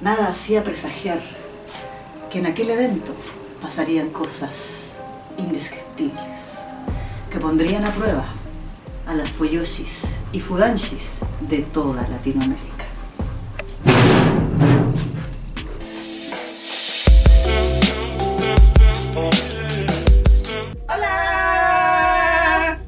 Nada 0.00 0.28
hacía 0.28 0.64
presagiar 0.64 1.20
que 2.30 2.38
en 2.38 2.46
aquel 2.46 2.70
evento 2.70 3.14
pasarían 3.60 4.08
cosas 4.08 4.92
indescriptibles 5.36 6.54
que 7.30 7.38
pondrían 7.38 7.84
a 7.84 7.90
prueba 7.92 8.24
a 9.06 9.12
las 9.12 9.28
Fuyoshis 9.28 10.16
y 10.32 10.40
Fudanshis 10.40 11.18
de 11.42 11.58
toda 11.58 12.08
Latinoamérica. 12.08 12.86
¡Hola! 20.88 22.78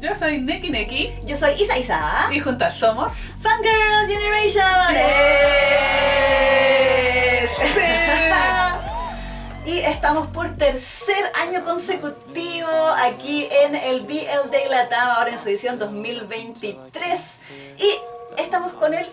Yo 0.00 0.14
soy 0.14 0.38
Neki 0.38 0.70
Neki 0.70 1.10
Yo 1.26 1.36
soy 1.36 1.52
Isa 1.60 1.76
Isa. 1.78 2.28
y 2.32 2.40
juntas 2.40 2.78
somos. 2.78 3.12
Fangirl 3.42 4.08
Generation. 4.08 4.94
Y 4.94 5.45
estamos 10.06 10.28
por 10.28 10.56
tercer 10.56 11.32
año 11.34 11.64
consecutivo 11.64 12.68
aquí 12.96 13.48
en 13.50 13.74
el 13.74 14.02
BL 14.02 14.50
Day 14.52 14.68
Latam, 14.70 15.10
ahora 15.10 15.30
en 15.30 15.38
su 15.38 15.48
edición 15.48 15.80
2023. 15.80 17.20
Y 17.78 18.40
estamos 18.40 18.72
con 18.74 18.94
el 18.94 19.04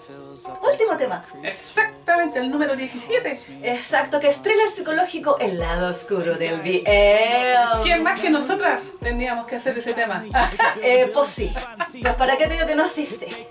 último 0.62 0.98
tema. 0.98 1.24
Exactamente 1.44 2.40
el 2.40 2.52
número 2.52 2.76
17. 2.76 3.40
Exacto, 3.64 4.20
que 4.20 4.28
es 4.28 4.42
thriller 4.42 4.70
psicológico 4.70 5.38
El 5.40 5.60
lado 5.60 5.90
oscuro 5.90 6.36
del 6.36 6.60
BL. 6.62 7.84
¿Quién 7.84 8.04
más 8.04 8.20
que 8.20 8.30
nosotras 8.30 8.92
tendríamos 9.02 9.48
que 9.48 9.56
hacer 9.56 9.78
ese 9.78 9.94
tema? 9.94 10.24
Eh, 10.82 11.10
pues 11.14 11.30
sí. 11.30 11.54
Pues 12.02 12.16
para 12.16 12.36
qué 12.36 12.48
te 12.48 12.54
digo 12.56 12.66
que 12.66 12.76
no 12.76 12.86
existe. 12.86 13.48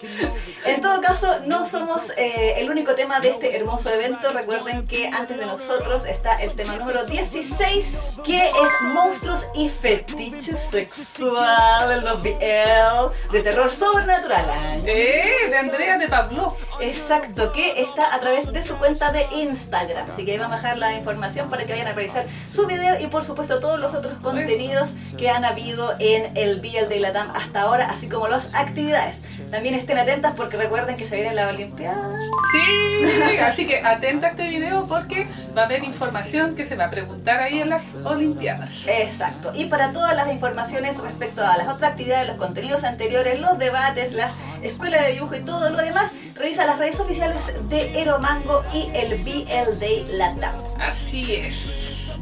En 0.66 0.80
todo 0.80 1.00
caso, 1.00 1.40
no 1.46 1.64
somos 1.64 2.10
eh, 2.16 2.54
el 2.58 2.70
único 2.70 2.94
tema 2.94 3.20
de 3.20 3.30
este 3.30 3.56
hermoso 3.56 3.90
evento. 3.90 4.32
Recuerden 4.32 4.86
que 4.86 5.08
antes 5.08 5.38
de 5.38 5.46
nosotros 5.46 6.04
está 6.04 6.34
el 6.36 6.52
tema 6.54 6.76
número 6.76 7.04
16, 7.04 8.12
que 8.24 8.48
es 8.48 8.82
monstruos 8.92 9.46
y 9.54 9.68
fetiches 9.68 10.60
sexual 10.70 11.92
en 11.92 12.04
los 12.04 12.22
BL 12.22 13.32
de 13.32 13.40
terror 13.42 13.70
sobrenatural. 13.70 14.82
Eh, 14.86 15.48
de 15.48 15.56
Andrea 15.56 15.98
de 15.98 16.08
Pablo. 16.08 16.56
Exacto, 16.80 17.52
que 17.52 17.80
está 17.82 18.14
a 18.14 18.18
través 18.18 18.52
de 18.52 18.62
su 18.62 18.76
cuenta 18.76 19.12
de 19.12 19.26
Instagram. 19.36 20.10
Así 20.10 20.24
que 20.24 20.32
ahí 20.32 20.38
vamos 20.38 20.58
a 20.58 20.62
dejar 20.62 20.78
la 20.78 20.94
información 20.94 21.50
para 21.50 21.64
que 21.64 21.72
vayan 21.72 21.88
a 21.88 21.92
revisar 21.92 22.26
su 22.50 22.66
video 22.66 22.98
y 23.00 23.06
por 23.06 23.24
supuesto 23.24 23.60
todos 23.60 23.78
los 23.78 23.94
otros 23.94 24.14
contenidos 24.22 24.94
que 25.16 25.30
han 25.30 25.44
habido 25.44 25.94
en 25.98 26.36
el 26.36 26.60
BL 26.60 26.88
de 26.88 27.00
Latam 27.00 27.30
hasta 27.34 27.62
ahora, 27.62 27.86
así 27.86 28.08
como 28.08 28.28
las 28.28 28.54
actividades. 28.54 29.20
También 29.50 29.74
estén 29.74 29.98
atentas 29.98 30.34
porque 30.36 30.56
recuerden 30.56 30.96
que 30.96 31.06
se 31.06 31.16
viene 31.16 31.34
la 31.34 31.48
Olimpiada. 31.48 32.18
Sí, 32.52 33.38
así 33.38 33.66
que 33.66 33.80
atenta 33.80 34.28
a 34.28 34.30
este 34.30 34.48
video 34.48 34.84
porque 34.84 35.26
va 35.56 35.62
a 35.62 35.64
haber 35.66 35.84
información 35.84 36.54
que 36.54 36.64
se 36.64 36.76
va 36.76 36.86
a 36.86 36.90
preguntar 36.90 37.40
ahí 37.40 37.60
en 37.60 37.68
las 37.68 37.94
Olimpiadas. 38.04 38.86
Exacto. 38.86 39.52
Y 39.54 39.66
para 39.66 39.92
todas 39.92 40.16
las 40.16 40.30
informaciones 40.30 40.98
respecto 40.98 41.44
a 41.44 41.56
las 41.56 41.68
otras 41.68 41.92
actividades, 41.92 42.28
los 42.28 42.36
contenidos 42.36 42.84
anteriores, 42.84 43.40
los 43.40 43.58
debates, 43.58 44.12
la 44.12 44.30
escuela 44.62 45.02
de 45.02 45.12
dibujo 45.12 45.34
y 45.34 45.40
todo 45.40 45.70
lo 45.70 45.78
demás, 45.78 46.12
revisa 46.34 46.61
las 46.66 46.78
redes 46.78 47.00
oficiales 47.00 47.50
de 47.68 48.00
Eromango 48.00 48.62
y 48.72 48.90
el 48.94 49.22
BL 49.22 49.78
Day 49.78 50.06
Latam. 50.12 50.54
Así 50.78 51.34
es. 51.36 52.20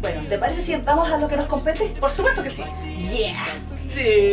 Bueno, 0.00 0.20
¿te 0.28 0.38
parece 0.38 0.64
si 0.64 0.76
vamos 0.76 1.10
a 1.10 1.16
lo 1.16 1.28
que 1.28 1.36
nos 1.36 1.46
compete? 1.46 1.86
Por 2.00 2.10
supuesto 2.10 2.42
que 2.42 2.50
sí. 2.50 2.62
Yeah. 3.14 3.36
Sí. 3.76 4.32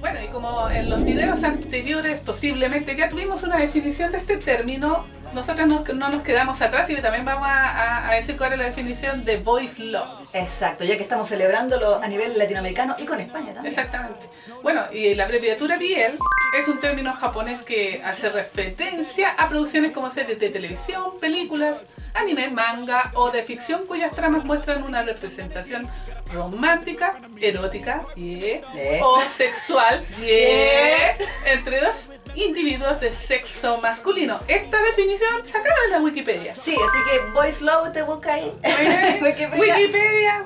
Bueno, 0.00 0.18
y 0.24 0.28
como 0.32 0.70
en 0.70 0.90
los 0.90 1.04
videos 1.04 1.44
anteriores 1.44 2.20
posiblemente 2.20 2.96
ya 2.96 3.08
tuvimos 3.08 3.42
una 3.42 3.58
definición 3.58 4.12
de 4.12 4.18
este 4.18 4.38
término, 4.38 5.04
nosotros 5.32 5.66
no, 5.66 5.84
no 5.94 6.08
nos 6.10 6.22
quedamos 6.22 6.60
atrás 6.62 6.88
y 6.90 6.96
también 6.96 7.24
vamos 7.24 7.46
a, 7.46 7.68
a- 7.68 8.10
a 8.10 8.14
decir 8.14 8.36
cuál 8.36 8.52
es 8.52 8.58
la 8.58 8.64
definición 8.66 9.24
de 9.24 9.36
voice 9.38 9.82
love. 9.82 10.28
Exacto, 10.34 10.84
ya 10.84 10.96
que 10.96 11.02
estamos 11.02 11.28
celebrándolo 11.28 11.96
a 12.02 12.06
nivel 12.08 12.36
latinoamericano 12.38 12.94
y 12.98 13.04
con 13.04 13.20
España 13.20 13.52
también. 13.52 13.66
Exactamente. 13.66 14.20
Bueno, 14.62 14.82
y 14.92 15.14
la 15.14 15.24
abreviatura 15.24 15.76
BL 15.76 16.18
es 16.58 16.68
un 16.68 16.80
término 16.80 17.12
japonés 17.14 17.62
que 17.62 18.00
hace 18.04 18.28
referencia 18.30 19.30
a 19.38 19.48
producciones 19.48 19.92
como 19.92 20.10
series 20.10 20.38
de 20.38 20.50
televisión, 20.50 21.18
películas, 21.20 21.84
anime, 22.14 22.48
manga 22.50 23.10
o 23.14 23.30
de 23.30 23.42
ficción 23.42 23.86
cuyas 23.86 24.12
tramas 24.14 24.44
muestran 24.44 24.82
una 24.82 25.02
representación 25.02 25.88
romántica, 26.32 27.18
erótica 27.40 28.06
yeah, 28.16 28.60
Eh. 28.74 29.00
o 29.02 29.20
sexual 29.20 30.04
yeah, 30.20 31.16
entre 31.52 31.80
dos 31.80 32.10
individuos 32.36 33.00
de 33.00 33.12
sexo 33.12 33.78
masculino. 33.80 34.38
Esta 34.48 34.80
definición 34.82 35.44
sacada 35.44 35.74
de 35.86 35.88
la 35.92 36.00
Wikipedia. 36.00 36.54
Sí, 36.56 36.72
así 36.74 36.98
que 37.10 37.30
Voice 37.32 37.64
Low 37.64 37.92
te 37.92 38.02
busca 38.02 38.34
ahí. 38.34 38.52
Wikipedia. 39.22 39.58
Wikipedia, 39.76 40.44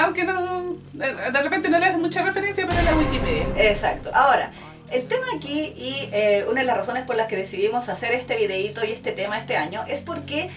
aunque- 0.00 0.24
no, 0.24 0.76
de 0.92 1.42
repente 1.42 1.68
no 1.68 1.78
le 1.78 1.86
hace 1.86 1.98
mucha 1.98 2.22
referencia, 2.22 2.66
pero 2.66 2.78
es 2.78 2.84
la 2.84 2.96
Wikipedia. 2.96 3.46
Exacto. 3.56 4.10
Ahora, 4.14 4.50
el 4.90 5.06
tema 5.08 5.26
aquí 5.36 5.72
y 5.76 6.08
eh, 6.12 6.44
una 6.48 6.60
de 6.60 6.66
las 6.66 6.76
razones 6.76 7.04
por 7.04 7.16
las 7.16 7.26
que 7.26 7.36
decidimos 7.36 7.88
hacer 7.88 8.12
este 8.12 8.36
videíto 8.36 8.84
y 8.84 8.92
este 8.92 9.12
tema 9.12 9.38
este 9.38 9.56
año 9.56 9.84
es 9.88 10.00
porque 10.00 10.48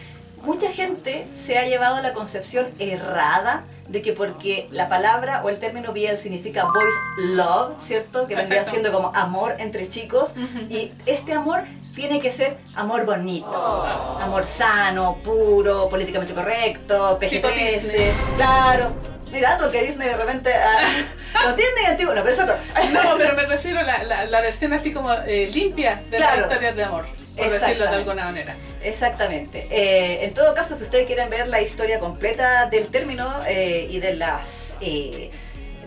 mucha 0.44 0.72
gente 0.72 1.27
se 1.35 1.57
ha 1.57 1.66
llevado 1.66 1.95
a 1.97 2.01
la 2.01 2.13
concepción 2.13 2.67
errada 2.79 3.63
de 3.88 4.01
que 4.03 4.13
porque 4.13 4.67
la 4.72 4.88
palabra 4.88 5.41
o 5.43 5.49
el 5.49 5.58
término 5.59 5.91
BL 5.91 6.16
significa 6.22 6.64
boys 6.66 6.93
love, 7.35 7.73
¿cierto? 7.79 8.28
Que 8.28 8.35
vendría 8.35 8.64
siendo 8.64 8.91
como 8.91 9.11
amor 9.16 9.55
entre 9.59 9.90
chicos 9.90 10.34
y 10.69 10.91
este 11.08 11.34
amor 11.34 11.64
tiene 11.96 12.19
que 12.19 12.31
ser 12.31 12.58
amor 12.75 13.05
bonito, 13.05 13.49
Oh. 13.52 14.17
amor 14.22 14.46
sano, 14.46 15.17
puro, 15.23 15.90
políticamente 15.90 16.34
correcto, 16.35 17.17
Tipo 17.19 17.47
PG-13, 17.47 17.81
Disney. 17.81 18.11
claro. 18.35 18.93
Mi 19.31 19.41
dato 19.41 19.69
que 19.72 19.84
Disney 19.84 20.08
de 20.08 20.17
repente 20.17 20.52
ah, 20.53 20.87
los 21.46 21.55
Disney 21.55 21.85
antiguos, 21.87 22.16
no, 22.16 22.22
pero 22.23 22.34
es 22.35 22.40
otra 22.41 22.58
cosa. 22.58 22.73
No, 22.91 23.16
pero 23.17 23.35
me 23.35 23.46
refiero 23.46 23.79
a 23.79 23.84
la, 23.84 24.03
la, 24.03 24.25
la 24.25 24.41
versión 24.41 24.73
así 24.73 24.91
como 24.93 25.11
eh, 25.14 25.49
limpia 25.53 26.02
de 26.09 26.17
Claro. 26.17 26.41
las 26.41 26.46
historias 26.52 26.75
de 26.75 26.84
amor, 26.84 27.05
por 27.40 27.52
decirlo 27.52 27.86
de 27.86 27.96
alguna 27.96 28.26
manera. 28.26 28.56
Exactamente. 28.84 29.68
Eh, 29.70 30.26
en 30.26 30.34
todo 30.34 30.53
caso, 30.53 30.76
si 30.78 30.84
ustedes 30.84 31.06
quieren 31.06 31.30
ver 31.30 31.47
la 31.47 31.62
historia 31.62 32.00
completa 32.00 32.68
del 32.68 32.88
término 32.88 33.41
eh, 33.47 33.88
y 33.90 34.00
de 34.00 34.16
las 34.16 34.78
eh, 34.82 35.32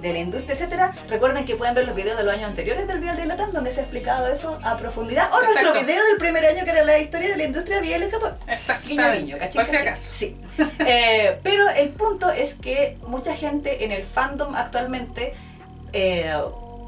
de 0.00 0.12
la 0.12 0.18
industria, 0.18 0.54
etcétera, 0.54 0.92
recuerden 1.08 1.44
que 1.44 1.54
pueden 1.54 1.74
ver 1.76 1.86
los 1.86 1.94
videos 1.94 2.16
de 2.18 2.24
los 2.24 2.34
años 2.34 2.46
anteriores 2.48 2.88
del 2.88 2.98
Vial 2.98 3.16
de 3.16 3.24
Latam, 3.24 3.52
donde 3.52 3.72
se 3.72 3.78
ha 3.80 3.82
explicado 3.84 4.26
eso 4.26 4.58
a 4.64 4.76
profundidad. 4.76 5.32
O 5.32 5.40
nuestro 5.40 5.68
Exacto. 5.68 5.86
video 5.86 6.04
del 6.06 6.16
primer 6.16 6.44
año, 6.44 6.64
que 6.64 6.70
era 6.70 6.82
la 6.82 6.98
historia 6.98 7.28
de 7.28 7.36
la 7.36 7.44
industria 7.44 7.80
Vial 7.80 8.02
en 8.02 8.10
Japón. 8.10 8.34
Guiño, 8.40 8.52
Exactamente. 8.52 9.18
guiño, 9.18 9.38
cachín, 9.38 9.60
por 9.60 9.64
si 9.66 9.72
cachín. 9.72 9.88
acaso. 9.88 10.14
Sí. 10.14 10.36
Eh, 10.86 11.38
pero 11.44 11.68
el 11.70 11.90
punto 11.90 12.30
es 12.30 12.54
que 12.54 12.98
mucha 13.06 13.34
gente 13.36 13.84
en 13.84 13.92
el 13.92 14.02
fandom 14.02 14.54
actualmente 14.56 15.34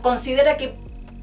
considera 0.03 0.57
que 0.57 0.75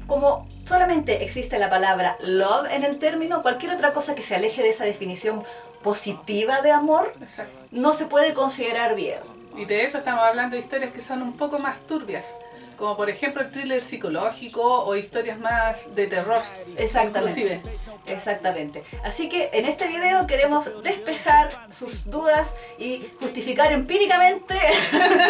como 0.06 0.48
solamente 0.64 1.24
existe 1.24 1.58
la 1.58 1.70
palabra 1.70 2.16
love 2.20 2.70
en 2.70 2.84
el 2.84 2.98
término, 2.98 3.42
cualquier 3.42 3.72
otra 3.72 3.92
cosa 3.92 4.14
que 4.14 4.22
se 4.22 4.34
aleje 4.34 4.62
de 4.62 4.70
esa 4.70 4.84
definición 4.84 5.44
positiva 5.82 6.60
de 6.60 6.70
amor 6.70 7.12
Exacto. 7.20 7.52
no 7.70 7.92
se 7.92 8.06
puede 8.06 8.34
considerar 8.34 8.94
bien. 8.94 9.20
Y 9.56 9.66
de 9.66 9.84
eso 9.84 9.98
estamos 9.98 10.22
hablando 10.24 10.56
de 10.56 10.62
historias 10.62 10.92
que 10.92 11.02
son 11.02 11.22
un 11.22 11.36
poco 11.36 11.58
más 11.58 11.78
turbias, 11.86 12.38
como 12.76 12.96
por 12.96 13.10
ejemplo 13.10 13.42
el 13.42 13.50
thriller 13.50 13.82
psicológico 13.82 14.84
o 14.84 14.96
historias 14.96 15.38
más 15.38 15.94
de 15.94 16.06
terror. 16.06 16.42
Exactamente. 16.76 17.40
Inclusive. 17.40 17.62
Exactamente. 18.06 18.82
Así 19.04 19.28
que 19.28 19.50
en 19.52 19.66
este 19.66 19.86
video 19.86 20.26
queremos 20.26 20.82
despejar 20.82 21.50
sus 21.70 22.10
dudas 22.10 22.54
y 22.78 23.06
justificar 23.20 23.72
empíricamente 23.72 24.54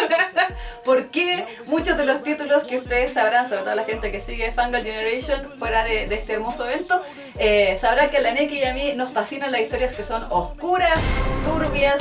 por 0.85 1.09
qué 1.09 1.45
muchos 1.67 1.97
de 1.97 2.05
los 2.05 2.23
títulos 2.23 2.63
que 2.63 2.79
ustedes 2.79 3.13
sabrán, 3.13 3.47
sobre 3.47 3.61
todo 3.61 3.75
la 3.75 3.85
gente 3.85 4.11
que 4.11 4.19
sigue 4.19 4.51
Fangirl 4.51 4.83
Generation 4.83 5.49
fuera 5.59 5.83
de, 5.83 6.07
de 6.07 6.15
este 6.15 6.33
hermoso 6.33 6.67
evento, 6.67 7.01
eh, 7.37 7.77
sabrán 7.79 8.09
que 8.09 8.17
a 8.17 8.21
la 8.21 8.31
Neki 8.31 8.59
y 8.59 8.63
a 8.63 8.73
mí 8.73 8.93
nos 8.95 9.11
fascinan 9.11 9.51
las 9.51 9.61
historias 9.61 9.93
que 9.93 10.03
son 10.03 10.25
oscuras, 10.29 10.99
turbias, 11.43 11.97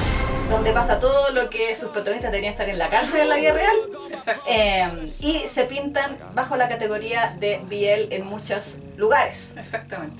donde 0.51 0.73
pasa 0.73 1.01
todo 1.01 1.31
lo 1.31 1.49
que 1.49 1.75
sus 1.75 1.89
protagonistas 1.89 2.31
deberían 2.31 2.53
estar 2.53 2.69
en 2.69 2.79
la 2.79 2.89
cárcel 2.89 3.23
en 3.23 3.29
la 3.29 3.37
vida 3.37 3.53
real. 3.53 3.77
Exacto. 4.11 4.45
Eh, 4.47 5.13
y 5.21 5.32
se 5.53 5.65
pintan 5.65 6.19
bajo 6.35 6.57
la 6.57 6.69
categoría 6.69 7.37
de 7.39 7.61
BL 7.69 8.13
en 8.15 8.27
muchos 8.27 8.79
lugares. 8.97 9.55
Exactamente. 9.57 10.17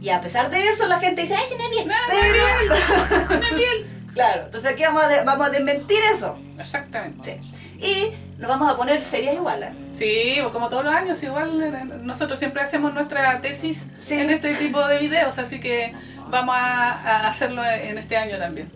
Y 0.00 0.08
a 0.10 0.20
pesar 0.20 0.50
de 0.50 0.66
eso, 0.68 0.86
la 0.88 0.98
gente 0.98 1.22
dice, 1.22 1.34
¡ay, 1.36 1.44
si 1.48 1.56
no 1.56 1.64
es 1.64 1.70
bien! 1.70 1.88
No, 1.88 1.94
Pero- 2.10 3.38
Una 3.38 3.48
piel. 3.50 3.86
Claro, 4.12 4.42
entonces 4.44 4.70
aquí 4.70 4.82
vamos 4.82 5.04
a, 5.04 5.08
de- 5.08 5.24
vamos 5.24 5.46
a 5.46 5.50
desmentir 5.50 5.96
eso. 6.12 6.36
Exactamente. 6.60 7.40
Sí. 7.42 7.82
Y 7.82 8.10
nos 8.38 8.46
vamos 8.46 8.68
a 8.70 8.76
poner 8.76 9.00
serias 9.00 9.36
igual, 9.36 9.62
¿eh? 9.62 9.72
Sí, 9.94 10.34
pues 10.40 10.52
como 10.52 10.68
todos 10.68 10.84
los 10.84 10.92
años, 10.92 11.22
igual 11.22 11.62
eh, 11.62 11.84
nosotros 12.02 12.38
siempre 12.38 12.60
hacemos 12.62 12.92
nuestra 12.92 13.40
tesis 13.40 13.86
Sí. 14.00 14.14
en 14.20 14.28
este 14.28 14.54
tipo 14.56 14.86
de 14.86 14.98
videos, 14.98 15.38
así 15.38 15.60
que 15.60 15.94
vamos 16.28 16.54
a, 16.54 16.90
a 16.90 17.26
hacerlo 17.28 17.64
en 17.64 17.96
este 17.96 18.18
año 18.18 18.36
también. 18.36 18.70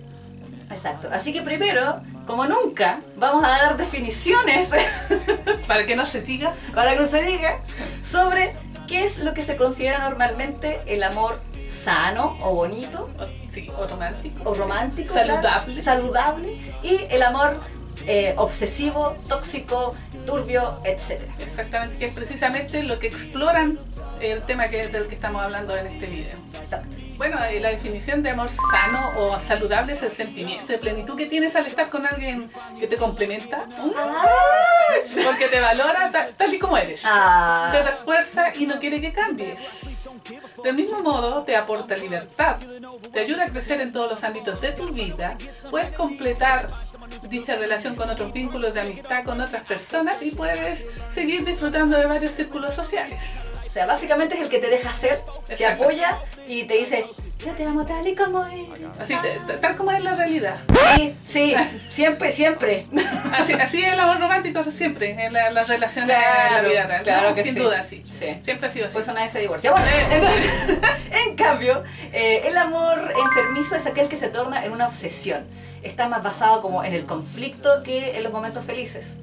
Exacto. 0.71 1.09
Así 1.12 1.35
que 1.35 1.43
primero 1.43 2.01
como 2.26 2.46
nunca, 2.46 3.00
vamos 3.17 3.44
a 3.44 3.49
dar 3.49 3.76
definiciones 3.76 4.70
Para 5.67 5.87
que 5.87 5.96
no 5.96 6.06
se 6.06 6.20
diga. 6.20 6.52
para 6.75 6.94
que 6.94 7.00
no 7.00 7.06
se 7.08 7.23
diga 7.23 7.58
sobre 8.02 8.52
qué 8.88 9.05
es 9.06 9.19
lo 9.19 9.34
que 9.34 9.43
se 9.43 9.56
considera 9.56 9.99
normalmente 10.08 10.81
el 10.87 11.02
amor 11.02 11.40
sano 11.69 12.37
o 12.40 12.52
bonito 12.55 13.11
O, 13.19 13.26
sí, 13.50 13.70
o 13.76 13.87
romántico. 13.87 14.49
o 14.50 14.55
romántico, 14.55 15.12
Saludable. 15.12 15.82
saludable 15.82 16.56
y 16.82 17.00
el 17.11 17.23
amor 17.23 17.61
eh, 18.06 18.34
obsesivo, 18.37 19.14
tóxico, 19.28 19.94
turbio, 20.26 20.78
etc. 20.84 21.23
Exactamente, 21.40 21.96
que 21.99 22.06
es 22.06 22.14
precisamente 22.14 22.82
lo 22.84 22.99
que 23.00 23.08
exploran 23.08 23.78
el 24.20 24.43
tema 24.43 24.69
que, 24.69 24.87
del 24.88 25.08
que 25.08 25.14
estamos 25.17 25.43
hablando 25.43 25.76
en 25.76 25.88
este 25.88 26.06
video. 26.06 26.37
Exacto. 26.61 26.96
Bueno, 27.17 27.43
eh, 27.45 27.61
la 27.61 27.71
definición 27.71 28.23
de 28.23 28.31
amor 28.31 28.49
sano 28.51 29.11
o 29.19 29.39
saludable 29.39 29.95
es 29.95 30.03
el 30.03 30.11
sentimiento 30.11 30.73
de 30.73 30.79
plenitud 30.79 31.17
que 31.17 31.27
tienes 31.27 31.57
al 31.57 31.67
estar 31.67 31.89
con 31.89 32.07
alguien 32.07 32.51
que 32.79 32.87
te 32.87 32.97
complementa, 32.97 33.65
¿Mm? 33.67 33.91
porque 35.25 35.47
te 35.51 35.61
valora 35.61 36.11
ta- 36.11 36.29
tal 36.37 36.53
y 36.53 36.59
como 36.59 36.77
eres. 36.77 37.03
Ah, 37.05 37.71
Te 37.73 37.83
refuerza 37.83 38.55
y 38.55 38.67
no 38.67 38.79
quiere 38.79 39.01
que 39.01 39.13
cambies. 39.13 39.83
Del 40.63 40.75
mismo 40.75 41.01
modo, 41.03 41.43
te 41.45 41.57
aporta 41.57 41.97
libertad, 41.97 42.57
te 43.13 43.21
ayuda 43.21 43.45
a 43.45 43.49
crecer 43.49 43.81
en 43.81 43.93
todos 43.93 44.11
los 44.11 44.25
ámbitos 44.25 44.61
de 44.61 44.73
tu 44.73 44.89
vida, 44.91 45.37
puedes 45.71 45.93
completar 45.93 46.69
dicha 47.29 47.55
relación 47.57 47.95
con 47.95 48.11
otros 48.11 48.33
vínculos 48.33 48.75
de 48.75 48.81
amistad 48.81 49.25
con 49.25 49.41
otras 49.41 49.62
personas 49.65 50.23
y 50.23 50.33
puedes 50.33 50.85
seguir 51.09 51.45
disfrutando 51.45 51.97
de 51.97 52.07
varios 52.07 52.33
círculos 52.35 52.75
sociales. 52.75 53.51
O 53.76 53.78
sea, 53.78 53.84
básicamente 53.87 54.34
es 54.37 54.40
el 54.40 54.49
que 54.49 54.58
te 54.58 54.70
deja 54.70 54.90
ser, 54.94 55.20
te 55.55 55.67
apoya 55.67 56.19
y 56.49 56.64
te 56.64 56.78
dice, 56.78 57.05
yo 57.44 57.52
te 57.52 57.62
amo 57.67 57.84
tal 57.84 58.08
y 58.08 58.14
como 58.14 58.43
eres. 58.46 58.69
Así, 58.99 59.14
tal 59.61 59.76
como 59.76 59.90
es 59.93 60.02
la 60.02 60.14
realidad. 60.14 60.56
Sí, 60.96 61.14
sí, 61.26 61.55
siempre, 61.90 62.32
siempre. 62.32 62.87
Así, 63.38 63.52
así 63.52 63.82
es 63.84 63.93
el 63.93 64.00
amor 64.00 64.19
romántico 64.19 64.64
siempre, 64.70 65.11
en 65.26 65.31
la- 65.34 65.50
las 65.50 65.69
relaciones 65.69 66.08
en 66.17 66.23
la 66.23 66.49
Claro, 66.49 66.69
vida 66.70 66.87
real. 66.87 67.02
claro 67.02 67.34
que 67.34 67.43
Sin 67.43 67.52
sí. 67.52 67.61
duda, 67.61 67.82
sí. 67.82 68.02
Sí. 68.19 68.38
Siempre 68.43 68.69
ha 68.69 68.70
sido 68.70 68.87
así. 68.87 68.94
Por 68.94 69.02
eso 69.02 69.12
nadie 69.12 69.28
se 69.28 69.40
divorcia. 69.40 69.70
Bueno, 69.73 69.87
entonces, 70.11 70.50
en 71.26 71.37
cambio, 71.37 71.84
eh, 72.14 72.44
el 72.46 72.56
amor 72.56 73.12
enfermizo 73.14 73.76
es 73.76 73.84
aquel 73.84 74.08
que 74.08 74.17
se 74.17 74.28
torna 74.28 74.64
en 74.64 74.73
una 74.73 74.87
obsesión. 74.87 75.44
Está 75.82 76.08
más 76.08 76.23
basado 76.23 76.62
como 76.62 76.82
en 76.82 76.94
el 76.94 77.05
conflicto 77.05 77.82
que 77.82 78.17
en 78.17 78.23
los 78.25 78.32
momentos 78.32 78.64
felices. 78.64 79.17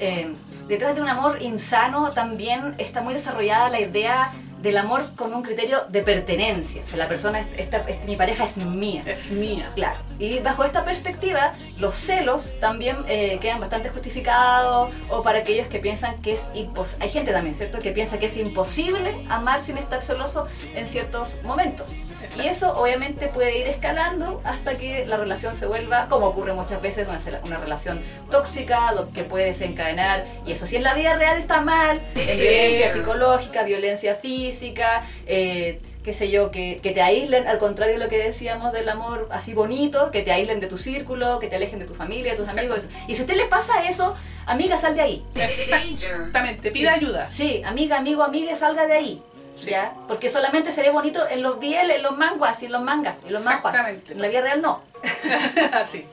Eh, 0.00 0.32
detrás 0.70 0.94
de 0.96 1.02
un 1.02 1.08
amor 1.08 1.38
insano 1.42 2.12
también 2.12 2.74
está 2.78 3.02
muy 3.02 3.12
desarrollada 3.12 3.68
la 3.68 3.80
idea 3.80 4.32
del 4.62 4.76
amor 4.76 5.14
con 5.16 5.32
un 5.34 5.42
criterio 5.42 5.84
de 5.88 6.02
pertenencia. 6.02 6.82
O 6.84 6.86
sea, 6.86 6.98
la 6.98 7.08
persona, 7.08 7.40
esta, 7.56 7.78
esta- 7.78 8.06
mi 8.06 8.14
pareja 8.16 8.44
es 8.44 8.58
mía. 8.58 9.02
Es 9.06 9.30
mía. 9.30 9.70
Claro. 9.74 9.98
Y 10.18 10.38
bajo 10.40 10.64
esta 10.64 10.84
perspectiva, 10.84 11.54
los 11.78 11.94
celos 11.96 12.52
también 12.60 12.96
eh, 13.08 13.38
quedan 13.40 13.58
bastante 13.58 13.88
justificados 13.88 14.90
o 15.08 15.22
para 15.22 15.38
aquellos 15.38 15.66
que 15.68 15.78
piensan 15.78 16.20
que 16.20 16.34
es 16.34 16.42
imposible. 16.54 17.04
Hay 17.06 17.10
gente 17.10 17.32
también, 17.32 17.54
¿cierto?, 17.54 17.78
que 17.80 17.90
piensa 17.92 18.18
que 18.18 18.26
es 18.26 18.36
imposible 18.36 19.16
amar 19.30 19.62
sin 19.62 19.78
estar 19.78 20.02
celoso 20.02 20.46
en 20.74 20.86
ciertos 20.86 21.36
momentos. 21.42 21.94
Exacto. 22.30 22.42
Y 22.44 22.48
eso 22.48 22.72
obviamente 22.80 23.26
puede 23.28 23.58
ir 23.58 23.66
escalando 23.66 24.40
hasta 24.44 24.74
que 24.74 25.04
la 25.06 25.16
relación 25.16 25.56
se 25.56 25.66
vuelva, 25.66 26.06
como 26.08 26.26
ocurre 26.26 26.52
muchas 26.52 26.80
veces, 26.80 27.06
una, 27.08 27.18
una 27.44 27.58
relación 27.58 28.00
tóxica 28.30 28.92
lo 28.92 29.08
que 29.10 29.24
puede 29.24 29.46
desencadenar, 29.46 30.24
y 30.46 30.52
eso 30.52 30.66
si 30.66 30.76
en 30.76 30.82
la 30.84 30.94
vida 30.94 31.16
real 31.16 31.38
está 31.38 31.60
mal, 31.60 32.00
violencia 32.14 32.92
psicológica, 32.92 33.62
violencia 33.64 34.14
física, 34.14 35.02
eh, 35.26 35.80
qué 36.04 36.12
sé 36.14 36.30
yo, 36.30 36.50
que, 36.50 36.80
que 36.82 36.92
te 36.92 37.02
aíslen, 37.02 37.46
al 37.46 37.58
contrario 37.58 37.94
de 37.98 38.04
lo 38.04 38.08
que 38.08 38.16
decíamos 38.18 38.72
del 38.72 38.88
amor 38.88 39.28
así 39.32 39.52
bonito, 39.52 40.10
que 40.10 40.22
te 40.22 40.32
aíslen 40.32 40.58
de 40.60 40.66
tu 40.66 40.78
círculo, 40.78 41.38
que 41.40 41.46
te 41.48 41.56
alejen 41.56 41.78
de 41.78 41.84
tu 41.84 41.94
familia, 41.94 42.32
de 42.32 42.38
tus 42.38 42.48
Exacto. 42.48 42.72
amigos. 42.72 42.88
Y 43.06 43.14
si 43.14 43.20
a 43.20 43.24
usted 43.24 43.36
le 43.36 43.44
pasa 43.46 43.84
eso, 43.86 44.14
amiga, 44.46 44.78
sal 44.78 44.94
de 44.94 45.02
ahí. 45.02 45.24
Exactamente, 45.34 46.70
pida 46.70 46.94
Sí. 46.94 47.00
ayuda. 47.00 47.30
Sí, 47.30 47.62
amiga, 47.66 47.98
amigo, 47.98 48.22
amiga, 48.22 48.56
salga 48.56 48.86
de 48.86 48.94
ahí. 48.94 49.22
Sí. 49.60 49.70
¿Ya? 49.70 49.94
Porque 50.08 50.28
solamente 50.28 50.72
se 50.72 50.82
ve 50.82 50.90
bonito 50.90 51.20
en 51.28 51.42
los 51.42 51.58
BL, 51.58 51.90
en 51.90 52.02
los 52.02 52.16
manguas 52.16 52.62
y 52.62 52.66
en 52.66 52.72
los 52.72 52.82
mangas 52.82 53.18
en 53.26 53.32
los 53.32 53.44
manguas. 53.44 53.74
En 54.08 54.20
la 54.20 54.28
vida 54.28 54.40
real 54.40 54.62
no. 54.62 54.82
Así. 55.72 56.06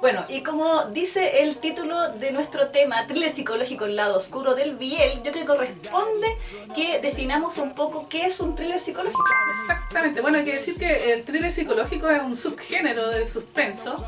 Bueno, 0.00 0.24
y 0.28 0.42
como 0.42 0.84
dice 0.84 1.42
el 1.42 1.56
título 1.56 2.10
de 2.10 2.30
nuestro 2.30 2.68
tema, 2.68 3.04
thriller 3.08 3.30
psicológico 3.30 3.84
el 3.84 3.96
lado 3.96 4.16
oscuro 4.16 4.54
del 4.54 4.76
Biel, 4.76 5.22
yo 5.24 5.32
creo 5.32 5.32
que 5.32 5.44
corresponde 5.44 6.28
que 6.72 7.00
definamos 7.00 7.58
un 7.58 7.74
poco 7.74 8.08
qué 8.08 8.26
es 8.26 8.38
un 8.38 8.54
thriller 8.54 8.78
psicológico. 8.78 9.20
Exactamente. 9.62 10.20
Bueno, 10.20 10.38
hay 10.38 10.44
que 10.44 10.54
decir 10.54 10.78
que 10.78 11.12
el 11.12 11.24
thriller 11.24 11.50
psicológico 11.50 12.08
es 12.10 12.22
un 12.22 12.36
subgénero 12.36 13.08
del 13.08 13.26
suspenso 13.26 14.06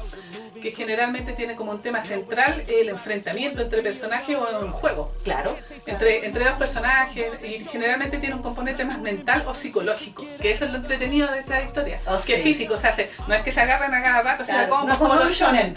que 0.60 0.70
generalmente 0.72 1.32
tiene 1.32 1.56
como 1.56 1.72
un 1.72 1.80
tema 1.80 2.02
central 2.02 2.62
el 2.68 2.88
enfrentamiento 2.90 3.62
entre 3.62 3.82
personajes 3.82 4.36
o 4.36 4.60
un 4.64 4.72
juego. 4.72 5.12
Claro. 5.24 5.56
Entre, 5.86 6.26
entre 6.26 6.44
dos 6.44 6.58
personajes 6.58 7.26
y 7.42 7.64
generalmente 7.64 8.18
tiene 8.18 8.34
un 8.36 8.42
componente 8.42 8.84
más 8.84 8.98
mental 8.98 9.44
o 9.46 9.54
psicológico, 9.54 10.24
que 10.40 10.52
eso 10.52 10.64
es 10.66 10.70
lo 10.70 10.76
entretenido 10.78 11.28
de 11.30 11.40
esta 11.40 11.62
historia, 11.62 12.00
Oh, 12.06 12.18
que 12.24 12.34
es 12.34 12.42
sí. 12.42 12.44
físico, 12.44 12.74
o 12.74 12.78
sea, 12.78 12.94
se- 12.94 13.10
no 13.26 13.34
es 13.34 13.42
que 13.42 13.52
se 13.52 13.60
agarran 13.60 13.92
a 13.94 14.02
cada 14.02 14.22
rato, 14.22 14.44
sino 14.44 14.58
Claro, 14.58 14.70
como, 14.70 14.84
no 14.84 14.98
como 14.98 15.10
como 15.10 15.24
los 15.24 15.34
shonen. 15.34 15.74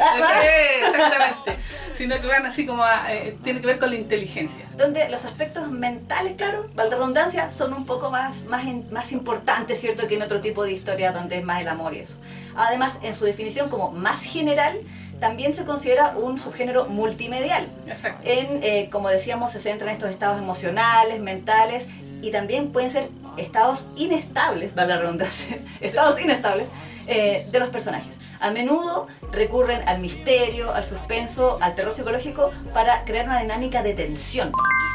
exactamente, 0.79 1.57
sino 1.93 2.19
que 2.21 2.27
van 2.27 2.45
así 2.45 2.65
como 2.65 2.83
a, 2.83 3.11
eh, 3.13 3.37
tiene 3.43 3.61
que 3.61 3.67
ver 3.67 3.79
con 3.79 3.89
la 3.89 3.95
inteligencia. 3.95 4.65
Donde 4.75 5.07
los 5.09 5.25
aspectos 5.25 5.69
mentales, 5.71 6.33
claro, 6.37 6.69
valga 6.73 6.97
redundancia, 6.97 7.49
son 7.49 7.73
un 7.73 7.85
poco 7.85 8.09
más, 8.11 8.43
más, 8.45 8.65
in- 8.65 8.87
más 8.91 9.11
importantes, 9.11 9.79
¿cierto?, 9.79 10.07
que 10.07 10.15
en 10.15 10.21
otro 10.21 10.41
tipo 10.41 10.63
de 10.63 10.71
historia 10.73 11.11
donde 11.11 11.37
es 11.37 11.43
más 11.43 11.61
el 11.61 11.67
amor 11.67 11.93
y 11.93 11.99
eso. 11.99 12.17
Además, 12.55 12.97
en 13.01 13.13
su 13.13 13.25
definición 13.25 13.69
como 13.69 13.91
más 13.91 14.23
general, 14.23 14.72
también 15.19 15.53
se 15.53 15.63
considera 15.63 16.15
un 16.17 16.37
subgénero 16.37 16.85
multimedial. 16.85 17.67
Exacto. 17.87 18.27
En, 18.27 18.63
eh, 18.63 18.89
como 18.91 19.09
decíamos, 19.09 19.51
se 19.51 19.59
centra 19.59 19.89
en 19.89 19.93
estos 19.93 20.09
estados 20.09 20.37
emocionales, 20.37 21.19
mentales 21.19 21.87
y 22.21 22.31
también 22.31 22.71
pueden 22.71 22.89
ser 22.89 23.09
estados 23.37 23.85
inestables, 23.95 24.75
valga 24.75 24.95
la 24.95 25.01
redundancia, 25.01 25.59
estados 25.81 26.19
inestables 26.21 26.69
eh, 27.07 27.45
de 27.51 27.59
los 27.59 27.69
personajes. 27.69 28.19
A 28.39 28.51
menudo 28.51 29.07
recurren 29.31 29.87
al 29.87 29.99
misterio, 29.99 30.73
al 30.73 30.83
suspenso, 30.83 31.57
al 31.61 31.75
terror 31.75 31.93
psicológico 31.93 32.51
para 32.73 33.05
crear 33.05 33.25
una 33.25 33.41
dinámica 33.41 33.83
de 33.83 33.93
tensión 33.93 34.51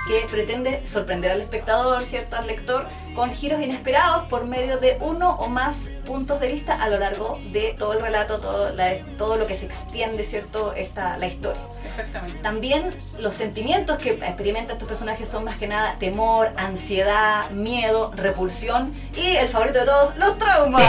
que 0.06 0.26
pretende 0.30 0.86
sorprender 0.86 1.32
al 1.32 1.40
espectador, 1.40 2.04
¿cierto? 2.04 2.36
Al 2.36 2.46
lector, 2.46 2.86
con 3.18 3.34
giros 3.34 3.60
inesperados 3.60 4.28
por 4.28 4.44
medio 4.44 4.78
de 4.78 4.96
uno 5.00 5.34
o 5.40 5.48
más 5.48 5.90
puntos 6.06 6.38
de 6.38 6.46
vista 6.46 6.80
a 6.80 6.88
lo 6.88 7.00
largo 7.00 7.36
de 7.50 7.74
todo 7.76 7.94
el 7.94 8.00
relato, 8.00 8.38
todo, 8.38 8.70
la- 8.72 8.94
todo 9.16 9.34
lo 9.34 9.44
que 9.48 9.56
se 9.56 9.66
extiende, 9.66 10.22
¿cierto? 10.22 10.72
Esta, 10.72 11.16
la 11.18 11.26
historia. 11.26 11.60
Exactamente. 11.84 12.38
También 12.44 12.94
los 13.18 13.34
sentimientos 13.34 13.98
que 13.98 14.10
experimentan 14.10 14.76
estos 14.76 14.86
personajes 14.88 15.26
son 15.28 15.42
más 15.42 15.58
que 15.58 15.66
nada 15.66 15.96
temor, 15.98 16.52
ansiedad, 16.56 17.50
miedo, 17.50 18.12
repulsión 18.14 18.94
y 19.16 19.34
el 19.34 19.48
favorito 19.48 19.80
de 19.80 19.86
todos, 19.86 20.16
los 20.16 20.38
traumas. 20.38 20.80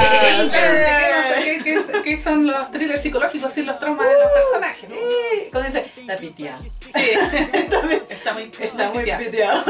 ¿Qué, 0.54 1.62
qué- 1.64 1.64
qué- 1.64 2.02
qué 2.04 2.22
son 2.22 2.46
los 2.46 2.70
thrillers 2.70 3.02
psicológicos 3.02 3.58
y 3.58 3.64
los 3.64 3.80
traumas 3.80 4.06
de 4.08 4.14
los 4.14 4.32
personajes? 4.32 4.88
Sí, 4.88 5.48
Cuando 5.52 5.68
dice, 5.68 5.92
está 6.00 6.16
piteado. 6.16 6.62
Sí, 6.62 6.92
está 8.10 8.34
muy, 8.34 8.52
Está 8.60 8.90
muy 8.92 9.04
piteado. 9.04 9.64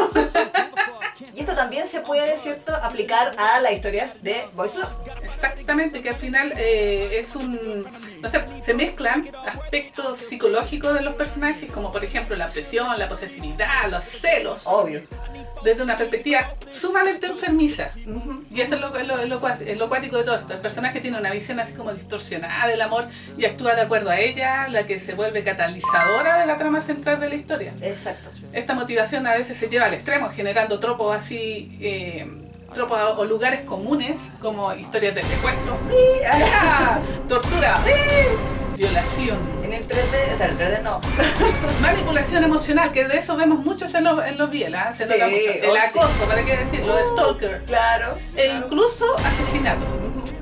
Y 1.39 1.43
esto 1.43 1.55
también 1.55 1.87
se 1.87 2.01
puede, 2.01 2.37
¿cierto?, 2.37 2.75
aplicar 2.75 3.33
a 3.37 3.61
las 3.61 3.71
historias 3.71 4.21
de 4.21 4.45
Boys 4.55 4.75
Love. 4.75 4.91
Exactamente, 5.23 6.01
que 6.01 6.09
al 6.09 6.15
final 6.15 6.51
eh, 6.57 7.17
es 7.17 7.33
un... 7.33 7.87
No 8.19 8.29
sé, 8.29 8.43
se 8.61 8.73
mezclan 8.73 9.25
aspectos 9.45 10.17
psicológicos 10.17 10.93
de 10.95 11.01
los 11.01 11.15
personajes, 11.15 11.71
como 11.71 11.93
por 11.93 12.03
ejemplo 12.03 12.35
la 12.35 12.47
obsesión, 12.47 12.99
la 12.99 13.07
posesividad, 13.07 13.89
los 13.89 14.03
celos, 14.03 14.67
Obvio. 14.67 15.01
Desde 15.63 15.83
una 15.83 15.95
perspectiva 15.97 16.53
sumamente 16.69 17.27
enfermiza. 17.27 17.89
Y 18.53 18.61
eso 18.61 18.75
es 18.75 18.81
lo, 18.81 18.89
lo, 19.03 19.25
lo 19.25 19.39
lo 19.75 19.89
cuático 19.89 20.17
de 20.17 20.23
todo 20.23 20.37
esto. 20.37 20.53
El 20.53 20.59
personaje 20.59 20.99
tiene 20.99 21.17
una 21.17 21.31
visión 21.31 21.59
así 21.59 21.73
como 21.73 21.93
distorsionada 21.93 22.67
del 22.67 22.81
amor 22.81 23.05
y 23.37 23.45
actúa 23.45 23.75
de 23.75 23.81
acuerdo 23.81 24.09
a 24.09 24.19
ella, 24.19 24.67
la 24.67 24.85
que 24.85 24.99
se 24.99 25.13
vuelve 25.15 25.43
catalizadora 25.43 26.37
de 26.39 26.45
la 26.45 26.57
trama 26.57 26.81
central 26.81 27.19
de 27.19 27.29
la 27.29 27.35
historia. 27.35 27.73
Exacto. 27.81 28.29
Esta 28.53 28.73
motivación 28.73 29.25
a 29.27 29.33
veces 29.33 29.57
se 29.57 29.67
lleva 29.67 29.85
al 29.85 29.93
extremo, 29.93 30.29
generando 30.29 30.79
tropos 30.79 31.15
así, 31.15 31.77
eh, 31.81 32.27
tropos 32.73 32.99
o 33.17 33.25
lugares 33.25 33.61
comunes, 33.61 34.29
como 34.39 34.73
historias 34.73 35.15
de 35.15 35.23
secuestro, 35.23 35.77
¡Ah! 36.31 36.99
tortura, 37.27 37.79
violación, 38.79 39.37
En 39.61 39.73
el 39.73 39.85
3D, 39.85 40.33
o 40.33 40.37
sea, 40.37 40.47
el 40.47 40.57
3D 40.57 40.81
no. 40.83 41.01
manipulación 41.81 42.45
emocional, 42.45 42.93
que 42.93 43.03
de 43.03 43.17
eso 43.17 43.35
vemos 43.35 43.59
muchos 43.59 43.93
en 43.93 44.05
los, 44.05 44.25
en 44.25 44.37
los 44.37 44.49
bielas, 44.49 44.95
se 44.95 45.05
Sí, 45.05 45.13
nota 45.13 45.27
mucho. 45.27 45.51
El 45.51 45.69
oh, 45.69 45.73
sí. 45.73 45.79
acoso, 45.99 46.25
¿para 46.29 46.45
qué 46.45 46.55
decirlo? 46.57 46.95
De 46.95 47.03
stalker. 47.03 47.63
Claro. 47.65 48.17
E 48.37 48.47
incluso 48.47 49.05
asesinato. 49.17 49.85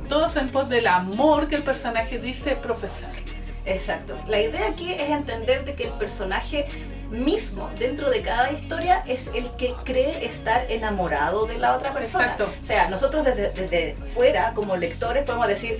Todos 0.07 0.37
en 0.37 0.49
pos 0.49 0.69
del 0.69 0.85
amor 0.85 1.47
que 1.47 1.55
el 1.55 1.63
personaje 1.63 2.19
dice 2.19 2.55
profesar. 2.55 3.09
Exacto. 3.67 4.17
La 4.27 4.39
idea 4.39 4.67
aquí 4.69 4.93
es 4.93 5.09
entender 5.09 5.65
de 5.65 5.75
que 5.75 5.83
el 5.85 5.91
personaje 5.91 6.65
mismo 7.11 7.69
dentro 7.79 8.09
de 8.09 8.21
cada 8.21 8.51
historia 8.51 9.01
es 9.07 9.27
el 9.33 9.49
que 9.51 9.73
cree 9.85 10.25
estar 10.25 10.65
enamorado 10.69 11.45
de 11.45 11.57
la 11.57 11.75
otra 11.75 11.91
persona. 11.93 12.25
Exacto. 12.25 12.49
O 12.59 12.63
sea, 12.63 12.89
nosotros 12.89 13.23
desde, 13.23 13.51
desde 13.51 13.93
fuera, 14.13 14.53
como 14.53 14.75
lectores, 14.75 15.23
podemos 15.23 15.47
decir, 15.47 15.79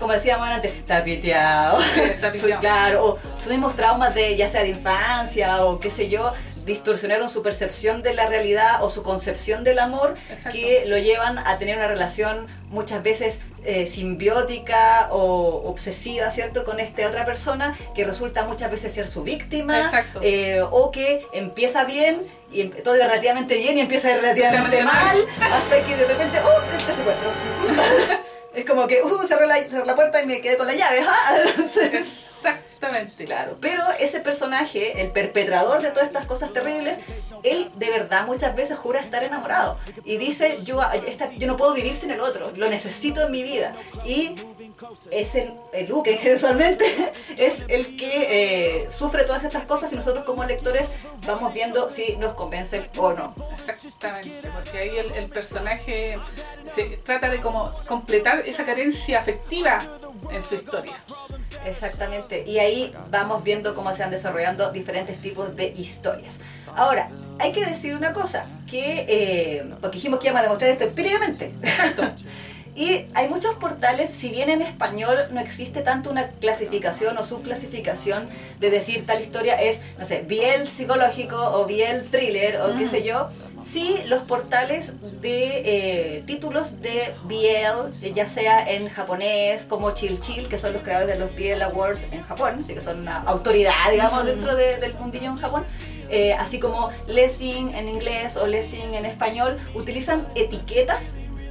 como 0.00 0.12
decíamos 0.12 0.48
antes, 0.48 0.72
está 0.74 1.02
piteado. 1.04 1.80
Sí, 1.80 2.00
está 2.00 2.30
Soy- 2.32 2.40
piteado. 2.42 2.60
claro, 2.60 3.04
o 3.06 3.18
tuvimos 3.42 3.74
traumas 3.76 4.14
de 4.14 4.36
ya 4.36 4.48
sea 4.48 4.62
de 4.62 4.68
infancia 4.70 5.64
o 5.64 5.78
qué 5.80 5.88
sé 5.90 6.08
yo, 6.10 6.32
distorsionaron 6.66 7.30
su 7.30 7.42
percepción 7.42 8.02
de 8.02 8.12
la 8.12 8.26
realidad 8.26 8.82
o 8.82 8.88
su 8.88 9.02
concepción 9.02 9.62
del 9.64 9.78
amor 9.78 10.16
Exacto. 10.30 10.58
que 10.58 10.84
lo 10.86 10.98
llevan 10.98 11.38
a 11.38 11.58
tener 11.58 11.76
una 11.76 11.86
relación 11.88 12.48
muchas 12.70 13.02
veces 13.02 13.38
eh, 13.66 13.86
simbiótica 13.86 15.08
o 15.10 15.68
obsesiva, 15.68 16.30
¿cierto? 16.30 16.64
Con 16.64 16.80
esta 16.80 17.06
otra 17.06 17.24
persona 17.24 17.76
que 17.94 18.04
resulta 18.04 18.44
muchas 18.44 18.70
veces 18.70 18.92
ser 18.94 19.08
su 19.08 19.22
víctima 19.22 19.80
Exacto. 19.80 20.20
eh, 20.22 20.60
o 20.70 20.90
que 20.90 21.26
empieza 21.32 21.84
bien 21.84 22.22
y 22.52 22.62
em- 22.62 22.70
todo 22.82 22.94
relativamente 22.94 23.56
bien 23.56 23.76
y 23.76 23.80
empieza 23.80 24.08
relativamente 24.08 24.76
Relativamente 24.76 24.84
mal 24.84 25.52
hasta 25.52 25.82
que 25.86 25.96
de 25.96 26.06
repente, 26.06 26.38
¡oh! 26.40 26.62
Este 26.76 26.92
secuestro. 26.92 27.30
es 28.54 28.64
como 28.64 28.86
que, 28.86 29.02
¡uh! 29.02 29.26
Cerré 29.26 29.46
la, 29.46 29.56
cerré 29.64 29.84
la 29.84 29.94
puerta 29.94 30.22
y 30.22 30.26
me 30.26 30.40
quedé 30.40 30.56
con 30.56 30.66
la 30.66 30.74
llave. 30.74 31.00
¡ah! 31.08 31.36
Entonces, 31.46 32.06
Exactamente. 32.54 33.24
Claro, 33.24 33.58
pero 33.60 33.82
ese 33.98 34.20
personaje, 34.20 35.00
el 35.00 35.10
perpetrador 35.10 35.82
de 35.82 35.90
todas 35.90 36.06
estas 36.06 36.26
cosas 36.26 36.52
terribles, 36.52 36.98
él 37.42 37.70
de 37.76 37.90
verdad 37.90 38.26
muchas 38.26 38.54
veces 38.54 38.78
jura 38.78 39.00
estar 39.00 39.22
enamorado 39.22 39.78
y 40.04 40.16
dice, 40.16 40.60
yo, 40.62 40.80
yo 41.38 41.46
no 41.46 41.56
puedo 41.56 41.72
vivir 41.74 41.94
sin 41.94 42.10
el 42.10 42.20
otro, 42.20 42.52
lo 42.56 42.68
necesito 42.68 43.22
en 43.22 43.32
mi 43.32 43.42
vida. 43.42 43.72
Y 44.04 44.34
es 45.10 45.34
el, 45.34 45.52
el 45.72 45.88
Luke, 45.88 46.18
que 46.18 46.34
usualmente 46.34 46.84
es 47.36 47.64
el 47.68 47.96
que 47.96 48.82
eh, 48.82 48.90
sufre 48.90 49.24
todas 49.24 49.44
estas 49.44 49.64
cosas 49.64 49.92
y 49.92 49.96
nosotros 49.96 50.24
como 50.24 50.44
lectores 50.44 50.90
vamos 51.26 51.52
viendo 51.54 51.88
si 51.90 52.16
nos 52.16 52.34
convencen 52.34 52.88
o 52.96 53.12
no. 53.12 53.34
Exactamente, 53.52 54.48
porque 54.54 54.78
ahí 54.78 54.96
el, 54.96 55.12
el 55.12 55.28
personaje 55.28 56.18
se 56.74 56.84
trata 56.98 57.30
de 57.30 57.40
como 57.40 57.72
completar 57.86 58.40
esa 58.46 58.64
carencia 58.64 59.20
afectiva 59.20 59.82
en 60.30 60.42
su 60.42 60.54
historia. 60.54 60.94
Exactamente, 61.64 62.44
y 62.46 62.58
ahí 62.58 62.94
vamos 63.10 63.42
viendo 63.42 63.74
cómo 63.74 63.92
se 63.92 64.02
van 64.02 64.10
desarrollando 64.10 64.70
diferentes 64.70 65.20
tipos 65.20 65.54
de 65.56 65.68
historias. 65.68 66.38
Ahora, 66.74 67.08
hay 67.38 67.52
que 67.52 67.64
decir 67.64 67.94
una 67.94 68.12
cosa, 68.12 68.46
que 68.68 69.06
eh, 69.08 69.74
porque 69.80 69.96
dijimos 69.96 70.20
que 70.20 70.26
íbamos 70.26 70.40
a 70.40 70.42
demostrar 70.44 70.70
esto 70.70 70.84
empíricamente. 70.84 71.52
Y 72.76 73.06
hay 73.14 73.28
muchos 73.30 73.54
portales, 73.54 74.10
si 74.10 74.28
bien 74.28 74.50
en 74.50 74.60
español 74.60 75.16
no 75.30 75.40
existe 75.40 75.80
tanto 75.80 76.10
una 76.10 76.28
clasificación 76.28 77.16
o 77.16 77.24
subclasificación 77.24 78.28
de 78.60 78.68
decir 78.68 79.06
tal 79.06 79.22
historia 79.22 79.54
es, 79.54 79.80
no 79.98 80.04
sé, 80.04 80.20
biel 80.20 80.68
psicológico 80.68 81.36
o 81.38 81.64
biel 81.64 82.04
thriller 82.04 82.60
o 82.60 82.76
qué 82.76 82.84
Mm. 82.84 82.90
sé 82.90 83.02
yo, 83.02 83.28
sí 83.62 83.96
los 84.08 84.24
portales 84.24 84.92
de 85.22 85.62
eh, 86.18 86.22
títulos 86.26 86.82
de 86.82 87.14
biel, 87.24 87.72
eh, 88.02 88.12
ya 88.14 88.26
sea 88.26 88.70
en 88.70 88.90
japonés 88.90 89.64
como 89.64 89.92
Chill 89.92 90.20
Chill, 90.20 90.46
que 90.46 90.58
son 90.58 90.74
los 90.74 90.82
creadores 90.82 91.08
de 91.14 91.18
los 91.18 91.34
Biel 91.34 91.62
Awards 91.62 92.06
en 92.12 92.22
Japón, 92.24 92.58
así 92.62 92.74
que 92.74 92.82
son 92.82 93.00
una 93.00 93.22
autoridad, 93.22 93.72
digamos, 93.90 94.22
Mm. 94.22 94.26
dentro 94.26 94.54
de- 94.54 94.76
del 94.76 94.92
mundillo 94.94 95.26
en 95.30 95.36
Japón. 95.38 95.64
eh, 96.08 96.34
así 96.34 96.60
como 96.60 96.90
Lessing 97.08 97.74
en 97.74 97.88
inglés 97.88 98.36
o 98.36 98.46
Lessing 98.46 98.94
en 98.94 99.06
español, 99.06 99.58
utilizan 99.74 100.24
etiquetas 100.36 101.02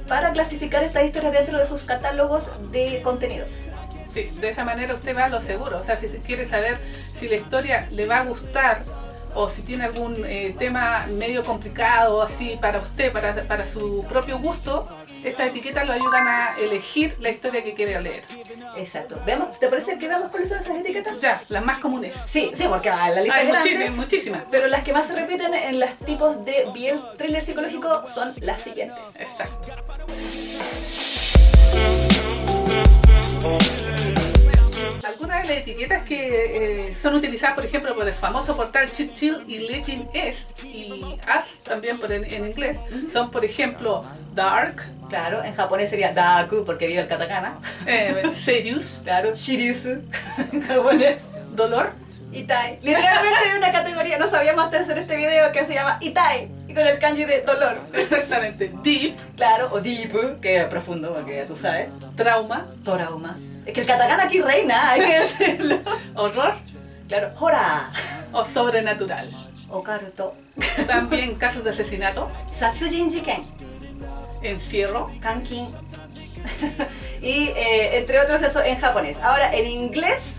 para 0.08 0.32
clasificar 0.32 0.82
estas 0.84 1.04
historias 1.04 1.32
dentro 1.32 1.58
de 1.58 1.66
sus 1.66 1.84
catálogos 1.84 2.50
de 2.70 3.02
contenido. 3.02 3.46
Sí, 4.08 4.32
de 4.40 4.48
esa 4.48 4.64
manera 4.64 4.94
usted 4.94 5.16
va 5.16 5.24
a 5.24 5.28
lo 5.28 5.40
seguro. 5.40 5.78
O 5.78 5.82
sea, 5.82 5.96
si 5.96 6.08
quiere 6.08 6.46
saber 6.46 6.78
si 7.12 7.28
la 7.28 7.36
historia 7.36 7.88
le 7.90 8.06
va 8.06 8.18
a 8.18 8.24
gustar 8.24 8.82
o 9.34 9.48
si 9.48 9.62
tiene 9.62 9.84
algún 9.84 10.24
eh, 10.24 10.54
tema 10.58 11.06
medio 11.08 11.44
complicado 11.44 12.22
así 12.22 12.56
para 12.60 12.78
usted, 12.78 13.12
para, 13.12 13.34
para 13.44 13.66
su 13.66 14.06
propio 14.08 14.38
gusto, 14.38 14.88
estas 15.24 15.48
etiquetas 15.48 15.86
lo 15.86 15.92
ayudan 15.92 16.26
a 16.26 16.56
elegir 16.58 17.16
la 17.20 17.30
historia 17.30 17.62
que 17.64 17.74
quiere 17.74 18.00
leer. 18.00 18.22
Exacto. 18.76 19.20
¿Veamos? 19.24 19.58
¿Te 19.58 19.68
parece 19.68 19.98
que 19.98 20.08
veamos 20.08 20.30
cuáles 20.30 20.48
son 20.48 20.58
esas 20.58 20.76
etiquetas? 20.76 21.20
Ya, 21.20 21.42
las 21.48 21.64
más 21.64 21.78
comunes. 21.78 22.16
Sí, 22.26 22.50
sí, 22.54 22.64
porque 22.68 22.90
ah, 22.90 23.10
la 23.10 23.22
lista 23.22 23.36
Hay 23.36 23.46
muchísimas, 23.48 23.90
muchísimas. 23.90 24.42
pero 24.50 24.66
las 24.68 24.82
que 24.82 24.92
más 24.92 25.06
se 25.06 25.14
repiten 25.14 25.54
en 25.54 25.80
los 25.80 25.90
tipos 26.04 26.44
de 26.44 26.68
biel 26.72 27.00
thriller 27.16 27.42
psicológico 27.42 28.04
son 28.06 28.34
las 28.40 28.60
siguientes. 28.60 29.04
Exacto. 29.18 29.72
Algunas 35.06 35.42
de 35.42 35.48
las 35.54 35.58
etiquetas 35.62 36.02
que 36.02 36.88
eh, 36.90 36.94
son 36.96 37.14
utilizadas, 37.14 37.54
por 37.54 37.64
ejemplo, 37.64 37.94
por 37.94 38.06
el 38.08 38.12
famoso 38.14 38.56
portal 38.56 38.90
Chill 38.90 39.12
Chill 39.12 39.44
y 39.46 39.58
Legend 39.60 40.08
S 40.12 40.46
y 40.64 41.04
As 41.26 41.58
también 41.64 41.98
por 41.98 42.10
en, 42.10 42.24
en 42.24 42.46
inglés, 42.46 42.80
son, 43.12 43.30
por 43.30 43.44
ejemplo, 43.44 44.04
Dark, 44.34 44.82
Claro, 45.08 45.44
en 45.44 45.54
japonés 45.54 45.88
sería 45.90 46.12
Daku 46.12 46.64
porque 46.64 46.88
vive 46.88 47.02
el 47.02 47.06
katakana. 47.06 47.58
eh, 47.86 48.22
Serious, 48.32 49.00
Claro, 49.04 49.34
Shiriusu 49.36 49.90
en 50.52 50.60
japonés. 50.62 51.18
Dolor, 51.52 51.92
Itai. 52.32 52.80
Literalmente 52.82 53.38
hay 53.48 53.56
una 53.56 53.70
categoría, 53.70 54.18
no 54.18 54.28
sabíamos 54.28 54.64
hasta 54.64 54.80
hacer 54.80 54.98
este 54.98 55.16
video 55.16 55.52
que 55.52 55.64
se 55.64 55.74
llama 55.74 55.98
Itai. 56.00 56.50
Y 56.66 56.74
con 56.74 56.84
el 56.84 56.98
kanji 56.98 57.24
de 57.24 57.42
dolor. 57.42 57.80
exactamente, 57.94 58.72
Deep, 58.82 59.14
Claro, 59.36 59.68
o 59.70 59.80
Deep, 59.80 60.40
que 60.40 60.56
es 60.56 60.64
profundo, 60.66 61.14
porque 61.14 61.36
ya 61.36 61.46
tú 61.46 61.54
sabes. 61.54 61.88
Trauma, 62.16 62.66
Torauma. 62.84 63.38
Es 63.66 63.72
que 63.72 63.80
el 63.80 63.86
katakana 63.86 64.24
aquí 64.24 64.40
reina, 64.40 64.90
hay 64.92 65.00
que 65.00 65.18
decirlo. 65.18 65.78
Horror 66.14 66.54
Claro, 67.08 67.32
Hora. 67.38 67.90
o 68.32 68.44
Sobrenatural. 68.44 69.30
Okaruto. 69.68 70.34
También 70.86 71.34
casos 71.34 71.64
de 71.64 71.70
asesinato, 71.70 72.28
Satsujin 72.52 73.10
Jiken. 73.10 73.42
Encierro, 74.42 75.10
Kankin. 75.20 75.66
y 77.20 77.48
eh, 77.48 77.98
entre 77.98 78.20
otros 78.20 78.42
eso 78.42 78.62
en 78.62 78.78
japonés. 78.78 79.18
Ahora, 79.22 79.52
en 79.52 79.66
inglés 79.66 80.35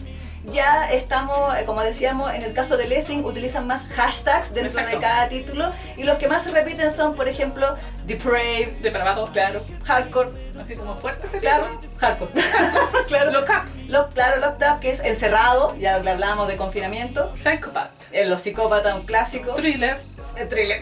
ya 0.52 0.90
estamos, 0.92 1.58
eh, 1.58 1.66
como 1.66 1.82
decíamos, 1.82 2.34
en 2.34 2.44
el 2.44 2.54
caso 2.54 2.78
de 2.78 2.88
Lessing, 2.88 3.26
utilizan 3.26 3.68
más 3.68 3.88
hashtags 3.96 4.54
dentro 4.54 4.72
Exacto. 4.80 4.96
de 4.98 5.02
cada 5.02 5.28
título. 5.30 5.72
Y 5.98 6.04
los 6.04 6.18
que 6.18 6.28
más 6.28 6.44
se 6.44 6.52
repiten 6.52 6.94
son, 6.94 7.16
por 7.16 7.28
ejemplo, 7.28 7.76
Depraved, 8.06 8.74
Depravado, 8.82 9.32
claro, 9.32 9.64
Hardcore, 9.84 10.30
así 10.62 10.76
como 10.76 10.96
fuerte 10.96 11.28
ese 11.28 11.38
claro. 11.40 11.68
Hardcore, 11.98 12.32
claro, 13.08 13.32
Lock 13.32 13.50
Up, 13.50 13.90
Lock- 13.90 14.14
claro, 14.14 14.40
Locked 14.42 14.68
Up, 14.72 14.80
que 14.80 14.92
es 14.92 15.00
encerrado, 15.02 15.76
ya 15.78 16.00
le 16.00 16.12
hablábamos 16.12 16.48
de 16.48 16.56
confinamiento. 16.58 17.36
Psychopath, 17.36 17.92
En 18.12 18.30
Los 18.30 18.42
Psicópatas, 18.42 18.96
un 18.96 19.04
clásico. 19.04 19.54
Thriller, 19.54 20.00
El 20.36 20.48
thriller. 20.48 20.80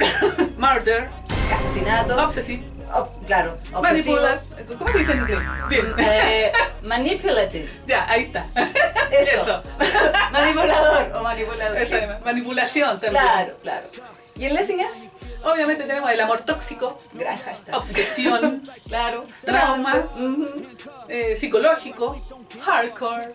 Murder, 0.57 1.09
Asesinato. 1.59 2.15
Obsessive, 2.23 2.63
Ob- 2.93 3.25
claro, 3.25 3.55
obsesivo. 3.73 4.17
¿Cómo 4.77 4.91
se 4.91 4.97
dice 4.99 5.11
en 5.13 5.19
inglés? 5.19 5.39
Bien. 5.69 5.93
Eh, 5.97 6.51
manipulative. 6.83 7.69
ya, 7.87 8.09
ahí 8.09 8.23
está. 8.23 8.47
Eso. 9.11 9.41
Eso. 9.41 9.63
Manipulador 10.31 11.11
o 11.15 11.23
manipulador. 11.23 11.77
Eso 11.77 11.95
es, 11.97 12.21
manipulación 12.23 12.91
también. 12.99 13.11
Claro, 13.23 13.57
claro. 13.61 13.87
¿Y 14.35 14.45
en 14.45 14.53
Lessing 14.53 14.79
es? 14.81 14.91
Obviamente 15.43 15.83
tenemos 15.83 16.09
el 16.11 16.19
amor 16.19 16.41
tóxico, 16.41 16.99
Gran 17.13 17.37
hashtag. 17.37 17.75
obsesión, 17.75 18.61
Claro. 18.87 19.25
Trauma. 19.45 20.07
Eh, 21.07 21.35
psicológico, 21.39 22.19
hardcore, 22.63 23.27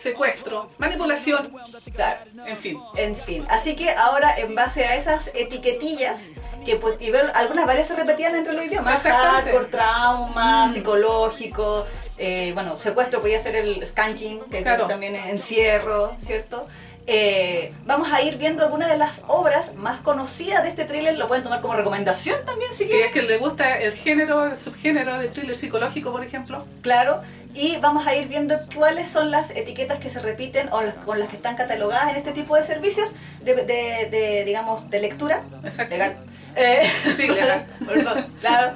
secuestro, 0.00 0.68
manipulación, 0.78 1.52
Claro. 1.94 2.20
en 2.46 2.56
fin. 2.56 2.80
En 2.96 3.14
fin. 3.14 3.46
Así 3.50 3.76
que 3.76 3.90
ahora, 3.90 4.34
en 4.36 4.54
base 4.54 4.84
a 4.84 4.96
esas 4.96 5.30
etiquetillas, 5.34 6.20
que 6.64 6.76
pues, 6.76 6.96
y 7.00 7.10
ver, 7.10 7.30
algunas 7.34 7.66
varias 7.66 7.88
se 7.88 7.96
repetían 7.96 8.34
entre 8.34 8.52
los 8.54 8.64
idiomas. 8.64 9.02
Hardcore, 9.02 9.66
trauma, 9.66 10.66
Mm. 10.66 10.74
psicológico. 10.74 11.84
eh, 12.22 12.50
bueno, 12.52 12.76
secuestro 12.76 13.22
podía 13.22 13.38
ser 13.38 13.56
el 13.56 13.86
skanking, 13.86 14.40
que 14.50 14.62
Claro. 14.62 14.86
también 14.86 15.16
es 15.16 15.24
encierro, 15.28 16.14
¿cierto? 16.20 16.68
Eh, 17.12 17.72
vamos 17.86 18.12
a 18.12 18.22
ir 18.22 18.36
viendo 18.38 18.62
algunas 18.62 18.88
de 18.88 18.96
las 18.96 19.22
obras 19.26 19.74
más 19.74 20.00
conocidas 20.00 20.62
de 20.62 20.68
este 20.68 20.84
thriller. 20.84 21.18
Lo 21.18 21.26
pueden 21.26 21.42
tomar 21.42 21.60
como 21.60 21.74
recomendación 21.74 22.38
también, 22.46 22.70
si 22.72 22.84
Si 22.84 22.90
quieren. 22.90 23.06
es 23.08 23.12
que 23.12 23.22
le 23.22 23.38
gusta 23.38 23.78
el 23.80 23.90
género, 23.92 24.44
el 24.46 24.56
subgénero 24.56 25.18
de 25.18 25.26
thriller 25.26 25.56
psicológico, 25.56 26.12
por 26.12 26.22
ejemplo. 26.22 26.64
Claro, 26.82 27.20
y 27.52 27.78
vamos 27.78 28.06
a 28.06 28.14
ir 28.14 28.28
viendo 28.28 28.54
cuáles 28.76 29.10
son 29.10 29.32
las 29.32 29.50
etiquetas 29.50 29.98
que 29.98 30.08
se 30.08 30.20
repiten 30.20 30.68
o 30.72 30.82
las, 30.82 30.94
con 30.94 31.18
las 31.18 31.28
que 31.28 31.34
están 31.34 31.56
catalogadas 31.56 32.10
en 32.10 32.16
este 32.16 32.30
tipo 32.30 32.54
de 32.54 32.62
servicios 32.62 33.10
de, 33.42 33.54
de- 33.56 34.08
de, 34.08 34.44
digamos, 34.44 34.88
de 34.88 35.00
lectura. 35.00 35.42
Exacto. 35.64 35.96
Legal. 35.96 36.16
Eh, 36.54 36.88
Sí, 37.16 37.26
legal. 37.26 37.66
perdón, 37.88 38.32
claro. 38.40 38.72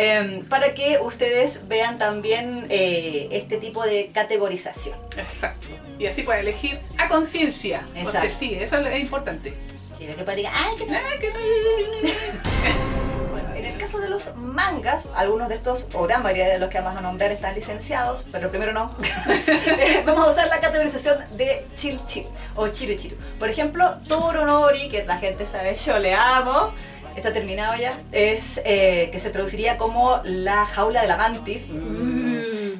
Em, 0.00 0.44
para 0.44 0.74
que 0.74 0.98
ustedes 1.00 1.66
vean 1.66 1.98
también 1.98 2.66
eh, 2.70 3.28
este 3.32 3.56
tipo 3.56 3.84
de 3.84 4.10
categorización. 4.14 4.96
Exacto. 5.16 5.66
Y 5.98 6.06
así 6.06 6.22
puede 6.22 6.40
elegir 6.40 6.78
a 6.98 7.08
conciencia. 7.08 7.82
Porque 8.04 8.30
sí, 8.30 8.54
eso 8.60 8.78
es 8.78 9.00
importante. 9.00 9.52
Quiero 9.98 10.14
que 10.14 10.22
para 10.22 10.36
diga, 10.36 10.50
ay, 10.54 10.76
que 10.76 10.84
Ah, 10.94 11.00
que 11.20 11.30
no- 11.30 11.38
Bueno, 13.32 13.54
en 13.54 13.64
el 13.64 13.76
caso 13.78 13.98
de 13.98 14.08
los 14.08 14.34
mangas, 14.36 15.06
algunos 15.16 15.48
de 15.48 15.56
estos, 15.56 15.86
o 15.92 16.04
gran 16.04 16.22
mayoría 16.22 16.48
de 16.48 16.58
los 16.60 16.70
que 16.70 16.80
vamos 16.80 16.96
a 16.96 17.00
nombrar, 17.00 17.32
están 17.32 17.54
licenciados, 17.56 18.24
pero 18.30 18.48
primero 18.50 18.72
no. 18.72 18.94
Vamos 20.06 20.28
a 20.28 20.30
usar 20.30 20.46
la 20.48 20.60
categorización 20.60 21.18
de 21.36 21.66
chill 21.74 22.00
chill 22.06 22.26
o 22.54 22.68
chiru 22.68 22.94
chiru. 22.94 23.16
Por 23.38 23.50
ejemplo, 23.50 23.96
Toronori, 24.08 24.88
que 24.88 25.04
la 25.04 25.18
gente 25.18 25.44
sabe, 25.46 25.76
yo 25.76 25.98
le 25.98 26.14
amo. 26.14 26.72
Está 27.18 27.32
terminado 27.32 27.76
ya. 27.76 28.00
Es 28.12 28.60
eh, 28.64 29.08
que 29.10 29.18
se 29.18 29.30
traduciría 29.30 29.76
como 29.76 30.20
la 30.24 30.64
jaula 30.66 31.02
de 31.02 31.08
la 31.08 31.16
mantis. 31.16 31.62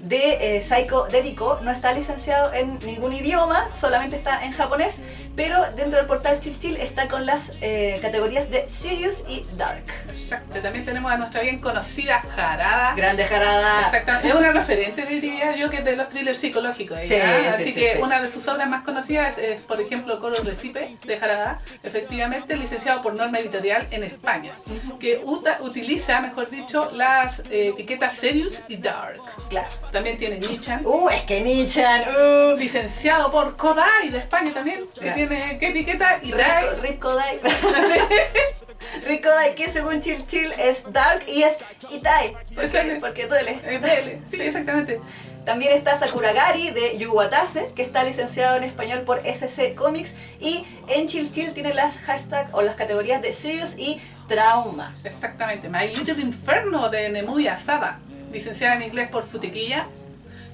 De 0.08 0.56
eh, 0.56 0.62
Saiko 0.62 1.06
Deriko 1.08 1.58
no 1.62 1.70
está 1.70 1.92
licenciado 1.92 2.52
en 2.54 2.78
ningún 2.80 3.12
idioma, 3.12 3.68
solamente 3.74 4.16
está 4.16 4.42
en 4.44 4.52
japonés, 4.52 4.96
pero 5.36 5.62
dentro 5.72 5.98
del 5.98 6.06
portal 6.06 6.40
Chill 6.40 6.58
Chill 6.58 6.76
está 6.78 7.08
con 7.08 7.26
las 7.26 7.52
eh, 7.60 7.98
categorías 8.00 8.48
de 8.50 8.66
Serious 8.68 9.22
y 9.28 9.44
Dark. 9.56 9.84
Exacto, 10.08 10.60
también 10.62 10.86
tenemos 10.86 11.12
a 11.12 11.18
nuestra 11.18 11.42
bien 11.42 11.60
conocida 11.60 12.20
Jarada. 12.34 12.94
Grande 12.96 13.24
Jarada. 13.26 13.82
Exactamente, 13.82 14.28
es 14.28 14.34
una 14.34 14.52
referente 14.52 15.04
diría 15.04 15.54
yo 15.56 15.68
que 15.68 15.78
es 15.78 15.84
de 15.84 15.94
los 15.96 16.08
thrillers 16.08 16.38
psicológicos. 16.38 16.98
Sí, 17.02 17.08
sí, 17.08 17.20
Así 17.20 17.64
sí, 17.64 17.74
que 17.74 17.92
sí. 17.92 17.98
una 18.00 18.22
de 18.22 18.30
sus 18.30 18.48
obras 18.48 18.68
más 18.68 18.82
conocidas 18.84 19.36
es, 19.36 19.60
por 19.60 19.78
ejemplo, 19.80 20.18
Color 20.20 20.44
Recipe 20.46 20.96
de 21.04 21.18
Jarada, 21.18 21.58
efectivamente 21.82 22.56
licenciado 22.56 23.02
por 23.02 23.14
Norma 23.14 23.38
Editorial 23.40 23.86
en 23.90 24.04
España, 24.04 24.52
que 24.98 25.20
uta- 25.24 25.58
utiliza, 25.60 26.20
mejor 26.22 26.48
dicho, 26.48 26.90
las 26.94 27.40
eh, 27.50 27.68
etiquetas 27.74 28.14
Serious 28.14 28.62
y 28.68 28.76
Dark. 28.78 29.20
Claro. 29.50 29.68
También 29.98 30.16
tiene 30.16 30.38
Nichan, 30.38 30.86
Uh, 30.86 31.08
es 31.08 31.22
que 31.22 31.40
Nichan. 31.40 32.02
Uh. 32.14 32.56
licenciado 32.56 33.32
por 33.32 33.56
Kodai 33.56 34.10
de 34.10 34.18
España 34.18 34.52
también, 34.52 34.84
que 35.00 35.10
tiene, 35.10 35.58
¿qué 35.58 35.68
etiqueta? 35.70 36.20
Y 36.22 36.30
Rip, 36.30 36.82
Rip 36.82 37.00
Kodai. 37.00 37.40
Rip 39.06 39.24
Kodai, 39.24 39.56
que 39.56 39.68
según 39.68 40.00
Chill 40.00 40.24
Chill 40.24 40.52
es 40.52 40.84
Dark 40.92 41.24
y 41.26 41.42
es 41.42 41.56
Itai. 41.90 42.36
Porque, 42.54 42.98
porque 43.00 43.26
duele. 43.26 43.60
Eh, 43.64 43.80
dele. 43.80 44.22
Sí, 44.30 44.40
exactamente. 44.40 45.00
También 45.44 45.72
está 45.72 45.98
Sakuragari 45.98 46.70
de 46.70 46.96
Yuwatase, 46.98 47.72
que 47.74 47.82
está 47.82 48.04
licenciado 48.04 48.56
en 48.56 48.62
español 48.62 49.00
por 49.00 49.26
SC 49.26 49.74
Comics. 49.74 50.14
Y 50.38 50.64
en 50.86 51.08
Chill 51.08 51.32
Chill 51.32 51.52
tiene 51.54 51.74
las 51.74 51.98
hashtags 51.98 52.50
o 52.52 52.62
las 52.62 52.76
categorías 52.76 53.20
de 53.20 53.32
Serious 53.32 53.76
y 53.76 54.00
Trauma. 54.28 54.94
Exactamente. 55.02 55.68
My 55.68 55.88
Little 55.88 56.20
Inferno 56.22 56.88
de 56.88 57.08
Nemuya 57.08 57.54
Asada, 57.54 57.98
licenciada 58.32 58.76
en 58.76 58.82
inglés 58.82 59.08
por 59.08 59.26
Futequilla, 59.26 59.86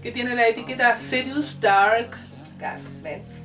que 0.03 0.11
tiene 0.13 0.35
la 0.35 0.47
etiqueta 0.49 0.95
Serious 0.97 1.61
Dark. 1.61 2.11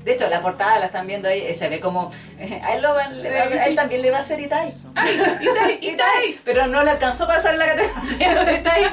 De 0.06 0.14
hecho, 0.14 0.30
la 0.30 0.42
portada 0.42 0.80
la 0.80 0.86
están 0.86 1.06
viendo 1.08 1.28
ahí, 1.28 1.42
eh, 1.42 1.56
se 1.60 1.68
ve 1.68 1.80
como. 1.82 2.12
eh, 2.40 2.62
a 2.64 2.74
él, 2.76 2.82
lo 2.82 2.94
va- 2.96 3.04
Eh, 3.12 3.60
a 3.60 3.66
él 3.68 3.76
también 3.76 4.02
le 4.02 4.12
va 4.12 4.20
a 4.20 4.22
hacer 4.22 4.40
Itai. 4.40 4.74
¡Ay! 4.96 5.20
¡Itai! 5.42 5.80
¡Itai! 5.82 6.40
Pero 6.46 6.68
no 6.68 6.82
le 6.84 6.92
alcanzó 6.92 7.28
para 7.28 7.40
estar 7.40 7.54
en 7.54 7.60
la 7.60 7.66
categoría 7.68 8.44
de 8.46 8.54
Itai. 8.60 8.84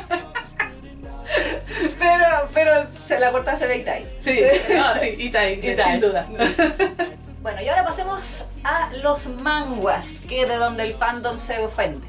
Pero, 1.99 2.49
pero 2.55 2.87
se- 3.05 3.19
la 3.21 3.31
portada 3.31 3.57
se 3.59 3.67
ve 3.67 3.79
Itai. 3.79 4.07
Sí, 4.21 4.41
no, 4.75 4.95
sí, 5.01 5.07
Itai, 5.19 5.61
Itai. 5.63 5.93
sin 5.93 6.01
duda. 6.01 6.27
Bueno, 7.47 7.63
y 7.63 7.69
ahora 7.69 7.85
pasemos 7.85 8.43
a 8.65 8.91
los 9.05 9.29
manguas, 9.29 10.21
que 10.29 10.43
es 10.43 10.49
de 10.49 10.57
donde 10.57 10.83
el 10.83 10.95
fandom 10.95 11.39
se 11.39 11.61
ofende. 11.61 12.05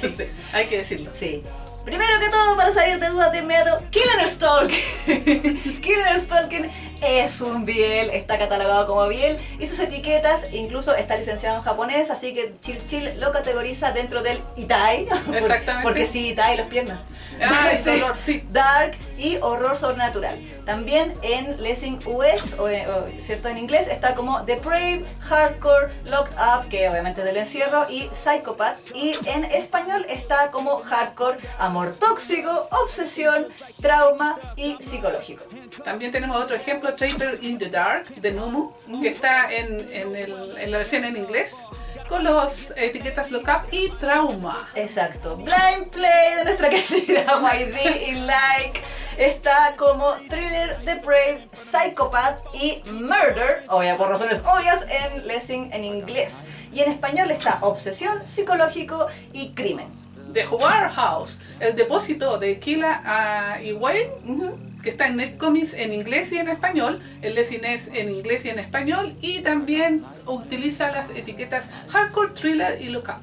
Sí, 0.00 0.10
sí, 0.16 0.24
hay 0.54 0.64
que 0.68 0.78
decirlo. 0.78 1.10
Sí. 1.14 1.42
Primero 1.86 2.18
que 2.18 2.28
todo, 2.28 2.56
para 2.56 2.72
salir 2.72 2.98
de 2.98 3.08
dudas 3.08 3.30
de 3.30 3.38
inmediato, 3.38 3.80
Killer 3.90 4.28
Stalking. 4.28 5.80
Killer 5.80 6.20
Stalking 6.20 6.68
es 7.02 7.40
un 7.40 7.64
biel, 7.64 8.10
está 8.10 8.38
catalogado 8.38 8.86
como 8.86 9.06
biel 9.08 9.38
y 9.58 9.66
sus 9.68 9.78
etiquetas, 9.80 10.46
incluso 10.52 10.94
está 10.94 11.16
licenciado 11.16 11.56
en 11.56 11.62
japonés, 11.62 12.10
así 12.10 12.34
que 12.34 12.54
Chill 12.62 12.84
Chill 12.86 13.20
lo 13.20 13.32
categoriza 13.32 13.92
dentro 13.92 14.22
del 14.22 14.42
Itai. 14.56 15.06
por- 15.26 15.36
Exactamente. 15.36 15.82
Porque 15.82 16.06
sí, 16.06 16.28
Itai, 16.30 16.56
las 16.56 16.68
piernas. 16.68 16.98
Ay, 17.40 17.80
Sí. 17.84 17.90
dolor, 17.90 18.16
sí. 18.24 18.44
Dark 18.50 18.96
y 19.18 19.36
horror 19.38 19.76
sobrenatural. 19.76 20.38
También 20.64 21.12
en 21.22 21.62
Lessing 21.62 22.00
US, 22.06 22.54
o, 22.58 22.68
eh, 22.68 22.86
o, 22.88 23.06
cierto 23.20 23.48
en 23.48 23.58
inglés, 23.58 23.86
está 23.88 24.14
como 24.14 24.40
Depraved, 24.42 25.04
Hardcore, 25.20 25.92
Locked 26.04 26.34
Up, 26.34 26.68
que 26.68 26.88
obviamente 26.88 27.20
es 27.20 27.26
del 27.26 27.36
encierro, 27.36 27.86
y 27.88 28.08
Psychopath. 28.12 28.76
Y 28.94 29.14
en 29.26 29.44
español 29.44 30.04
está 30.08 30.50
como 30.50 30.78
Hardcore, 30.80 31.38
Amor 31.58 31.92
Tóxico, 31.98 32.68
Obsesión, 32.70 33.46
Trauma 33.80 34.38
y 34.56 34.76
Psicológico. 34.82 35.44
También 35.84 36.10
tenemos 36.10 36.36
otro 36.42 36.56
ejemplo, 36.56 36.85
Traper 36.94 37.38
in 37.42 37.58
the 37.58 37.66
Dark 37.68 38.06
de 38.16 38.32
Numu, 38.32 38.70
que 39.02 39.08
está 39.08 39.52
en, 39.52 39.88
en, 39.92 40.14
el- 40.16 40.56
en 40.58 40.70
la 40.70 40.78
versión 40.78 41.04
en 41.04 41.16
inglés 41.16 41.66
con 42.08 42.22
las 42.22 42.72
etiquetas 42.76 43.30
Lookup 43.32 43.72
y 43.72 43.90
Trauma. 43.98 44.68
Exacto. 44.76 45.36
Blind 45.36 45.90
Play 45.90 46.34
de 46.36 46.44
nuestra 46.44 46.68
querida 46.70 47.40
YD 47.54 48.08
y 48.08 48.12
Like 48.20 48.80
está 49.18 49.74
como 49.76 50.12
Thriller, 50.28 50.78
Depraved, 50.84 51.40
Psychopath 51.52 52.54
y 52.54 52.82
Murder, 52.90 53.64
obvia 53.68 53.96
por 53.96 54.08
razones 54.08 54.42
obvias, 54.46 54.84
en 54.88 55.26
Lessing 55.26 55.72
en 55.72 55.84
inglés. 55.84 56.34
Y 56.72 56.80
en 56.80 56.90
español 56.92 57.30
está 57.30 57.58
Obsesión, 57.62 58.22
Psicológico 58.28 59.06
y 59.32 59.50
Crimen. 59.54 59.88
The 60.32 60.46
Warehouse, 60.48 61.38
el 61.60 61.74
depósito 61.74 62.38
de 62.38 62.60
Kila 62.60 63.00
ah, 63.04 63.58
y 63.62 63.72
Wayne, 63.72 64.10
Ujú. 64.26 64.58
Que 64.86 64.90
está 64.90 65.08
en 65.08 65.16
Netcomics 65.16 65.74
en 65.74 65.92
inglés 65.92 66.30
y 66.30 66.38
en 66.38 66.46
español, 66.48 67.02
el 67.20 67.34
Lessing 67.34 67.64
es 67.64 67.88
en 67.88 68.08
inglés 68.08 68.44
y 68.44 68.50
en 68.50 68.60
español, 68.60 69.16
y 69.20 69.40
también 69.40 70.04
utiliza 70.26 70.92
las 70.92 71.10
etiquetas 71.10 71.68
Hardcore, 71.88 72.28
Thriller 72.34 72.80
y 72.80 72.90
Lookup. 72.90 73.16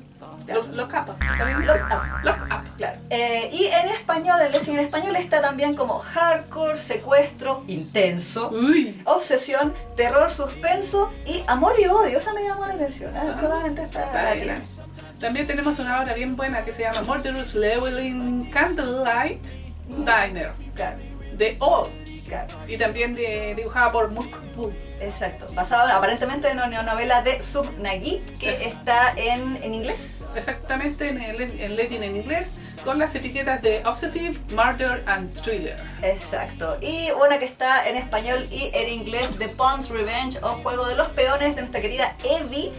Ya. 0.45 0.55
Lo- 0.55 0.63
Lookup, 0.63 1.07
¿está 1.23 1.45
bien? 1.45 1.65
Locked 1.65 2.43
Up. 2.43 2.75
Claro. 2.75 2.97
Eh, 3.09 3.49
y 3.53 3.67
en 3.67 3.87
español, 3.87 4.41
el 4.41 4.53
en 4.69 4.79
español 4.79 5.15
está 5.15 5.39
también 5.41 5.73
como 5.73 5.99
Hardcore, 5.99 6.77
Secuestro, 6.77 7.63
Intenso. 7.67 8.49
Uy, 8.49 9.01
Obsesión, 9.05 9.73
terror, 9.95 10.29
suspenso 10.31 11.13
y 11.25 11.45
amor 11.47 11.75
y 11.81 11.85
odio. 11.85 12.17
Esa 12.19 12.33
me 12.33 12.43
llamó 12.43 12.65
la 12.67 12.73
atención. 12.73 13.15
¿eh? 13.15 13.21
Solamente 13.39 13.83
está 13.83 14.03
está 14.03 14.33
bien. 14.33 14.43
tiene. 14.45 14.61
También 15.21 15.47
tenemos 15.47 15.79
una 15.79 16.01
obra 16.01 16.13
bien 16.13 16.35
buena 16.35 16.65
que 16.65 16.73
se 16.73 16.81
llama 16.81 17.03
Murderous 17.03 17.55
Leveling 17.55 18.51
Candlelight 18.51 19.45
Diner 19.87 20.51
Claro, 20.75 20.97
de 21.37 21.57
claro. 22.27 22.53
y 22.67 22.77
también 22.77 23.15
de, 23.15 23.53
dibujada 23.55 23.91
por 23.91 24.09
Mook 24.11 24.35
Boo. 24.55 24.71
Exacto. 25.01 25.47
Basado 25.53 25.91
aparentemente 25.91 26.49
en 26.49 26.57
una 26.59 26.81
novela 26.83 27.21
de 27.21 27.41
Sub 27.41 27.69
Nagi 27.79 28.21
que 28.39 28.49
Es- 28.51 28.61
está 28.61 29.13
en, 29.17 29.59
en 29.61 29.73
inglés. 29.73 30.21
Exactamente 30.35 31.09
en, 31.09 31.21
el, 31.21 31.41
en 31.41 31.75
Legend 31.75 32.03
en 32.03 32.15
inglés 32.15 32.51
con 32.83 32.99
las 32.99 33.15
etiquetas 33.15 33.61
de 33.61 33.81
Obsessive, 33.85 34.37
Murder 34.49 35.03
and 35.05 35.31
Thriller. 35.41 35.77
Exacto. 36.01 36.77
Y 36.81 37.09
una 37.11 37.39
que 37.39 37.45
está 37.45 37.87
en 37.87 37.95
español 37.97 38.45
y 38.51 38.71
en 38.73 38.89
inglés, 38.89 39.35
The 39.37 39.47
Pawn's 39.49 39.89
Revenge 39.89 40.37
o 40.41 40.49
Juego 40.63 40.85
de 40.87 40.95
los 40.95 41.07
Peones 41.09 41.55
de 41.55 41.61
nuestra 41.61 41.79
querida 41.81 42.13
Evie. 42.25 42.71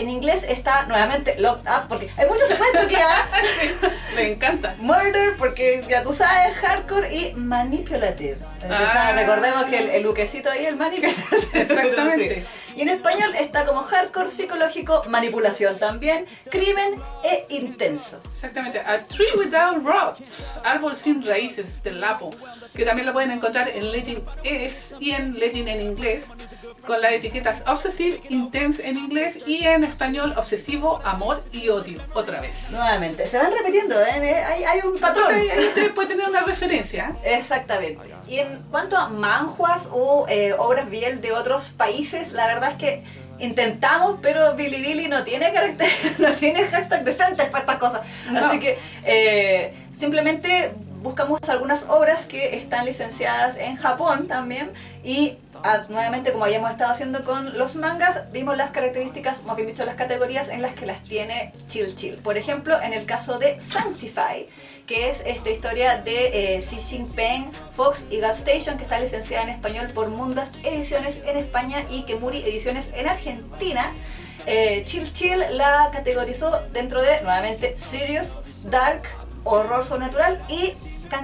En 0.00 0.08
inglés 0.08 0.44
está 0.48 0.84
nuevamente 0.86 1.36
Locked 1.38 1.70
Up 1.70 1.88
porque 1.88 2.08
hay 2.16 2.26
muchos 2.26 2.48
secuestros 2.48 2.86
que 2.86 2.94
ya. 2.94 3.28
Me 4.16 4.32
encanta. 4.32 4.74
Murder, 4.78 5.36
porque 5.36 5.84
ya 5.88 6.02
tú 6.02 6.14
sabes, 6.14 6.56
hardcore 6.56 7.14
y 7.14 7.34
manipulative. 7.34 8.32
Entonces, 8.62 8.88
Ah. 8.94 9.12
Recordemos 9.14 9.64
que 9.64 9.78
el, 9.78 9.90
el 9.90 10.02
luquecito 10.02 10.50
ahí, 10.50 10.64
el 10.64 10.76
manipulative. 10.76 11.60
Exactamente. 11.60 12.44
Sí. 12.69 12.69
Y 12.80 12.84
en 12.84 12.88
español 12.88 13.34
está 13.38 13.66
como 13.66 13.82
hardcore 13.82 14.30
psicológico, 14.30 15.04
manipulación 15.06 15.78
también, 15.78 16.24
crimen 16.50 16.98
e 17.22 17.44
intenso. 17.50 18.18
Exactamente. 18.32 18.80
A 18.80 19.02
Tree 19.02 19.26
Without 19.36 19.84
Roots, 19.84 20.58
árbol 20.64 20.96
sin 20.96 21.22
raíces 21.22 21.82
del 21.82 22.00
Lapo, 22.00 22.30
que 22.74 22.86
también 22.86 23.06
lo 23.06 23.12
pueden 23.12 23.32
encontrar 23.32 23.68
en 23.68 23.92
Legend 23.92 24.26
es 24.44 24.94
y 24.98 25.10
en 25.10 25.38
Legend 25.38 25.68
en 25.68 25.82
inglés, 25.82 26.30
con 26.86 27.02
las 27.02 27.12
etiquetas 27.12 27.64
Obsessive, 27.66 28.22
Intense 28.30 28.88
en 28.88 28.96
inglés 28.96 29.40
y 29.46 29.66
en 29.66 29.84
español 29.84 30.32
Obsesivo, 30.38 31.02
Amor 31.04 31.42
y 31.52 31.68
Odio, 31.68 32.00
otra 32.14 32.40
vez. 32.40 32.70
Nuevamente, 32.72 33.26
se 33.26 33.36
van 33.36 33.52
repitiendo, 33.52 33.94
¿eh? 34.00 34.42
hay, 34.42 34.64
hay 34.64 34.80
un 34.80 34.98
patrón. 34.98 35.34
Entonces 35.34 35.52
ahí 35.52 35.66
usted 35.66 35.92
puede 35.92 36.08
tener 36.08 36.30
una 36.30 36.40
referencia. 36.40 37.14
Exactamente. 37.24 38.10
Y 38.26 38.38
en 38.38 38.62
cuanto 38.70 38.96
a 38.96 39.08
manjuas 39.08 39.86
o 39.92 40.24
eh, 40.30 40.54
obras 40.56 40.88
biel 40.88 41.20
de 41.20 41.32
otros 41.32 41.68
países, 41.68 42.32
la 42.32 42.46
verdad 42.46 42.69
es 42.70 42.76
que 42.76 43.02
intentamos, 43.38 44.18
pero 44.22 44.54
Bilibili 44.54 45.08
no 45.08 45.24
tiene 45.24 45.52
carácter, 45.52 45.90
no 46.18 46.32
tiene 46.34 46.64
hashtag 46.64 47.04
decentes 47.04 47.46
para 47.46 47.60
estas 47.60 47.78
cosas. 47.78 48.00
No. 48.30 48.44
Así 48.44 48.60
que 48.60 48.78
eh, 49.04 49.74
simplemente 49.96 50.72
buscamos 51.02 51.40
algunas 51.48 51.84
obras 51.88 52.26
que 52.26 52.56
están 52.56 52.84
licenciadas 52.84 53.56
en 53.56 53.76
Japón 53.76 54.28
también 54.28 54.70
y 55.02 55.38
ah, 55.64 55.84
nuevamente 55.88 56.32
como 56.32 56.44
habíamos 56.44 56.70
estado 56.70 56.90
haciendo 56.90 57.24
con 57.24 57.56
los 57.58 57.76
mangas, 57.76 58.30
vimos 58.32 58.56
las 58.56 58.70
características, 58.70 59.42
más 59.44 59.56
bien 59.56 59.68
dicho 59.68 59.84
las 59.84 59.94
categorías 59.94 60.48
en 60.48 60.62
las 60.62 60.74
que 60.74 60.86
las 60.86 61.02
tiene 61.02 61.52
Chill 61.68 61.94
Chill. 61.94 62.16
Por 62.16 62.36
ejemplo, 62.36 62.80
en 62.80 62.92
el 62.92 63.06
caso 63.06 63.38
de 63.38 63.60
Sanctify, 63.60 64.48
que 64.86 65.10
es 65.10 65.22
esta 65.24 65.50
historia 65.50 65.98
de 65.98 66.56
eh, 66.56 66.60
Xi 66.60 66.76
Jinping, 66.76 67.50
Fox 67.72 68.06
y 68.10 68.20
God 68.20 68.30
Station, 68.30 68.76
que 68.76 68.82
está 68.84 68.98
licenciada 68.98 69.44
en 69.44 69.50
español 69.50 69.88
por 69.94 70.08
Mundas 70.08 70.50
Ediciones 70.64 71.18
en 71.24 71.36
España 71.36 71.84
y 71.88 72.02
Kemuri 72.02 72.42
Ediciones 72.42 72.90
en 72.94 73.08
Argentina. 73.08 73.92
eh, 74.46 74.82
Chill 74.84 75.12
Chill 75.12 75.38
la 75.52 75.90
categorizó 75.92 76.60
dentro 76.72 77.00
de, 77.02 77.20
nuevamente, 77.22 77.76
Serious, 77.76 78.38
Dark, 78.64 79.02
Horror 79.44 79.84
Sobrenatural 79.84 80.44
y 80.48 80.74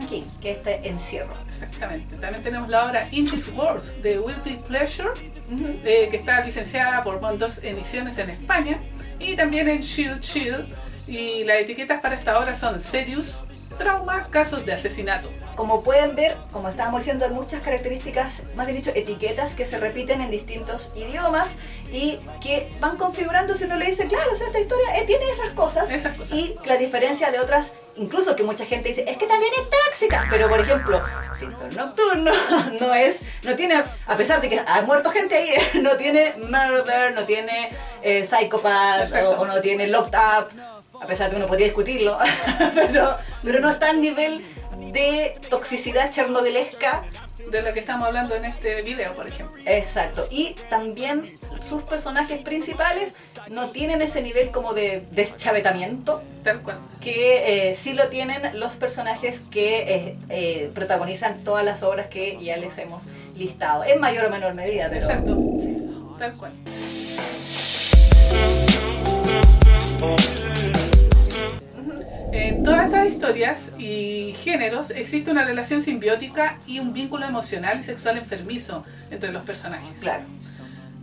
King, 0.09 0.25
que 0.41 0.51
es 0.51 0.57
este 0.59 0.89
encierro. 0.89 1.35
Exactamente. 1.49 2.17
También 2.17 2.43
tenemos 2.43 2.69
la 2.69 2.87
obra 2.87 3.09
In 3.13 3.25
This 3.25 3.49
Words 3.49 4.03
de 4.03 4.19
Guilty 4.19 4.57
Pleasure, 4.67 5.11
eh, 5.85 6.09
que 6.11 6.17
está 6.17 6.45
licenciada 6.45 7.03
por 7.05 7.21
dos 7.39 7.59
ediciones 7.59 8.19
en 8.19 8.31
España, 8.31 8.79
y 9.19 9.37
también 9.37 9.69
en 9.69 9.81
Chill 9.81 10.21
Chill. 10.21 10.67
Y 11.07 11.45
las 11.45 11.59
etiquetas 11.59 12.01
para 12.01 12.17
esta 12.17 12.39
obra 12.39 12.57
son 12.57 12.81
Serious, 12.81 13.39
Trauma, 13.79 14.29
Casos 14.31 14.67
de 14.67 14.73
Asesinato. 14.73 15.31
Como 15.55 15.83
pueden 15.83 16.17
ver, 16.17 16.37
como 16.53 16.69
estábamos 16.69 17.01
diciendo, 17.01 17.25
hay 17.25 17.31
muchas 17.31 17.63
características, 17.63 18.43
más 18.57 18.67
bien 18.67 18.79
dicho, 18.79 18.91
etiquetas 18.95 19.55
que 19.55 19.65
se 19.65 19.79
repiten 19.79 20.21
en 20.21 20.31
distintos 20.31 20.93
idiomas 20.97 21.55
y 21.93 22.19
que 22.41 22.71
van 22.81 22.97
configurando 22.97 23.55
si 23.55 23.65
uno 23.65 23.77
le 23.77 23.87
dice, 23.87 24.07
claro, 24.07 24.33
o 24.33 24.37
sea, 24.37 24.49
esta 24.49 24.61
historia 24.61 24.99
eh, 24.99 25.05
tiene 25.07 25.25
esas 25.31 25.51
cosas. 25.51 25.91
Esas 25.91 26.17
cosas. 26.17 26.37
Y 26.37 26.57
la 26.67 26.77
diferencia 26.77 27.31
de 27.31 27.39
otras, 27.39 27.73
incluso 27.97 28.37
que 28.37 28.43
mucha 28.43 28.65
gente 28.65 28.89
dice, 28.89 29.05
es 29.09 29.17
que 29.17 29.27
también 29.27 29.53
es 29.55 29.71
tóxica. 29.71 30.27
Pero, 30.31 30.49
por 30.49 30.61
ejemplo, 30.61 31.03
Pintor 31.39 31.75
Nocturno 31.75 32.33
no 32.81 32.95
es, 32.95 33.19
no 33.43 33.57
tiene, 33.57 33.83
a 34.07 34.17
pesar 34.17 34.41
de 34.41 34.49
que 34.49 34.61
ha 34.61 34.83
muerto 34.83 35.11
gente 35.11 35.37
ahí, 35.37 35.51
no 35.83 35.97
tiene 35.97 36.35
murder, 36.37 37.15
no 37.15 37.25
tiene 37.25 37.71
eh, 38.03 38.25
psychopath 38.25 39.13
o, 39.39 39.47
no 39.47 39.61
tiene 39.61 39.87
locked 39.89 40.15
up. 40.15 40.49
A 41.01 41.07
pesar 41.07 41.27
de 41.27 41.33
que 41.33 41.37
uno 41.37 41.47
podría 41.47 41.67
discutirlo, 41.67 42.19
pero, 42.75 43.19
pero 43.43 43.61
no 43.61 43.69
está 43.69 43.91
al 43.91 44.01
nivel 44.01 44.43
de 44.93 45.39
toxicidad 45.51 46.11
chernobylesca. 46.11 47.05
De 47.51 47.61
la 47.63 47.75
que 47.75 47.81
estamos 47.81 48.09
hablando 48.09 48.35
en 48.35 48.47
este 48.47 48.81
video, 48.81 49.13
por 49.13 49.29
ejemplo. 49.29 49.57
Exacto. 49.67 50.27
Y 50.31 50.55
también 50.71 51.37
sus 51.61 51.83
personajes 51.83 52.41
principales 52.41 53.15
no 53.51 53.71
tienen 53.71 54.01
ese 54.01 54.23
nivel 54.23 54.51
como 54.51 54.73
de 54.73 55.05
deschavetamiento 55.13 56.23
Tal 56.47 56.63
cual. 56.63 56.79
que 57.01 57.71
eh, 57.71 57.75
sí 57.75 57.93
lo 57.93 58.07
tienen 58.07 58.41
los 58.61 58.77
personajes 58.77 59.41
que 59.51 59.79
eh, 59.79 60.17
eh, 60.29 60.71
protagonizan 60.73 61.43
todas 61.43 61.65
las 61.65 61.83
obras 61.83 62.07
que 62.07 62.39
ya 62.41 62.57
les 62.57 62.79
hemos 62.79 63.03
listado. 63.37 63.83
En 63.83 64.01
mayor 64.01 64.27
o 64.27 64.31
menor 64.31 64.55
medida, 64.55 64.89
pero... 64.89 65.07
Exacto. 65.07 65.37
Tal 66.21 66.33
cual. 66.35 66.53
En 72.31 72.63
todas 72.63 72.85
estas 72.85 73.09
historias 73.09 73.73
y 73.77 74.33
géneros 74.45 74.91
existe 74.91 75.33
una 75.33 75.45
relación 75.45 75.83
simbiótica 75.83 76.61
y 76.65 76.79
un 76.79 76.93
vínculo 76.93 77.27
emocional 77.27 77.81
y 77.81 77.83
sexual 77.83 78.19
enfermizo 78.19 78.85
entre 79.11 79.33
los 79.33 79.43
personajes. 79.43 80.01
Claro. 80.01 80.23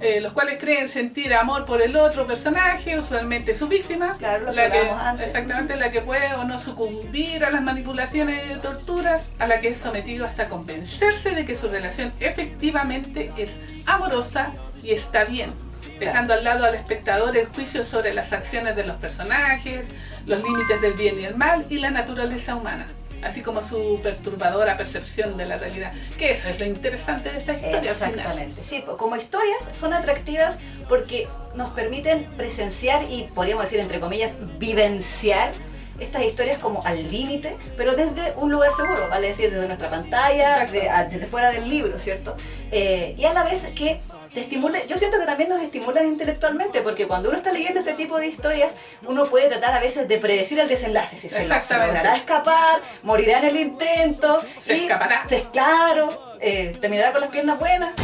Eh, 0.04 0.20
los 0.20 0.34
cuales 0.34 0.58
creen 0.60 0.90
sentir 0.90 1.34
amor 1.34 1.64
por 1.64 1.82
el 1.82 1.96
otro 1.96 2.28
personaje, 2.28 3.00
usualmente 3.00 3.54
su 3.54 3.68
víctima, 3.70 4.16
Claro, 4.18 4.52
la 4.52 4.70
que, 4.70 4.80
antes. 4.90 5.28
exactamente 5.28 5.78
la 5.78 5.92
que 5.92 6.02
puede 6.02 6.34
o 6.34 6.44
no 6.44 6.58
sucumbir 6.60 7.46
a 7.46 7.52
las 7.52 7.62
manipulaciones 7.62 8.42
y 8.54 8.60
torturas, 8.60 9.34
a 9.40 9.48
la 9.48 9.62
que 9.62 9.70
es 9.70 9.78
sometido 9.78 10.26
hasta 10.26 10.50
convencerse 10.50 11.32
de 11.32 11.46
que 11.46 11.56
su 11.56 11.70
relación 11.70 12.12
efectivamente 12.20 13.32
es 13.38 13.56
amorosa 13.86 14.52
y 14.82 14.92
está 14.92 15.24
bien, 15.24 15.54
dejando 16.00 16.34
al 16.34 16.44
lado 16.44 16.66
al 16.66 16.76
espectador 16.76 17.36
el 17.38 17.48
juicio 17.48 17.84
sobre 17.86 18.14
las 18.14 18.34
acciones 18.34 18.76
de 18.76 18.84
los 18.86 18.98
personajes, 18.98 19.90
los 20.26 20.44
límites 20.44 20.82
del 20.82 20.94
bien 20.94 21.20
y 21.20 21.26
el 21.26 21.36
mal 21.36 21.66
y 21.70 21.78
la 21.80 21.92
naturaleza 21.92 22.56
humana, 22.56 22.88
así 23.26 23.42
como 23.42 23.62
su 23.62 24.00
perturbadora 24.04 24.78
percepción 24.78 25.38
de 25.38 25.46
la 25.46 25.58
realidad, 25.58 25.92
que 26.18 26.32
eso 26.32 26.50
es 26.50 26.60
lo 26.60 26.66
interesante 26.66 27.32
de 27.32 27.40
esta 27.40 27.54
historia. 27.54 27.78
al 27.92 27.96
final. 27.96 28.10
Exactamente, 28.20 28.62
sí, 28.64 28.84
como 28.98 29.16
historias 29.16 29.70
son 29.72 29.94
atractivas 29.94 30.58
porque 30.90 31.28
nos 31.56 31.72
permiten 31.72 32.26
presenciar 32.38 33.04
y 33.10 33.24
podríamos 33.36 33.66
decir 33.66 33.80
entre 33.80 34.00
comillas 34.00 34.36
vivenciar 34.60 35.52
estas 36.00 36.24
historias 36.24 36.58
como 36.60 36.84
al 36.86 37.12
límite, 37.12 37.56
pero 37.78 37.94
desde 37.94 38.34
un 38.38 38.52
lugar 38.52 38.72
seguro, 38.74 39.08
vale 39.10 39.28
decir, 39.28 39.52
desde 39.52 39.68
nuestra 39.68 39.90
pantalla, 39.92 40.54
Exacto. 40.64 40.74
de- 40.74 40.90
a- 40.90 41.04
desde 41.06 41.28
fuera 41.28 41.52
del 41.52 41.70
libro, 41.70 42.00
¿cierto? 42.00 42.36
Eh, 42.72 43.14
y 43.18 43.26
a 43.26 43.34
la 43.34 43.44
vez 43.44 43.64
que 43.76 44.02
te 44.34 44.40
estimula, 44.42 44.84
yo 44.86 44.98
siento 44.98 45.20
que 45.20 45.26
también 45.26 45.50
nos 45.50 45.62
estimulan 45.62 46.06
intelectualmente, 46.08 46.82
porque 46.82 47.08
cuando 47.08 47.30
uno 47.30 47.38
está 47.38 47.52
leyendo 47.52 47.80
este 47.82 47.94
tipo 47.94 48.18
de 48.20 48.28
historias, 48.28 48.74
uno 49.06 49.26
puede 49.28 49.48
tratar 49.50 49.74
a 49.74 49.80
veces 49.80 50.08
de 50.08 50.18
predecir 50.18 50.60
el 50.60 50.68
desenlace, 50.68 51.18
si 51.20 51.30
se, 51.30 51.46
logrará 51.48 52.16
escapar, 52.18 52.82
morirá 53.04 53.40
en 53.40 53.46
el 53.46 53.58
intento, 53.58 54.42
Se 54.60 54.76
y 54.78 54.82
escapará. 54.82 55.28
se- 55.30 55.44
claro, 55.52 56.33
eh, 56.44 56.78
terminará 56.80 57.12
con 57.12 57.22
las 57.22 57.30
piernas 57.32 57.60
buenas. 57.60 57.92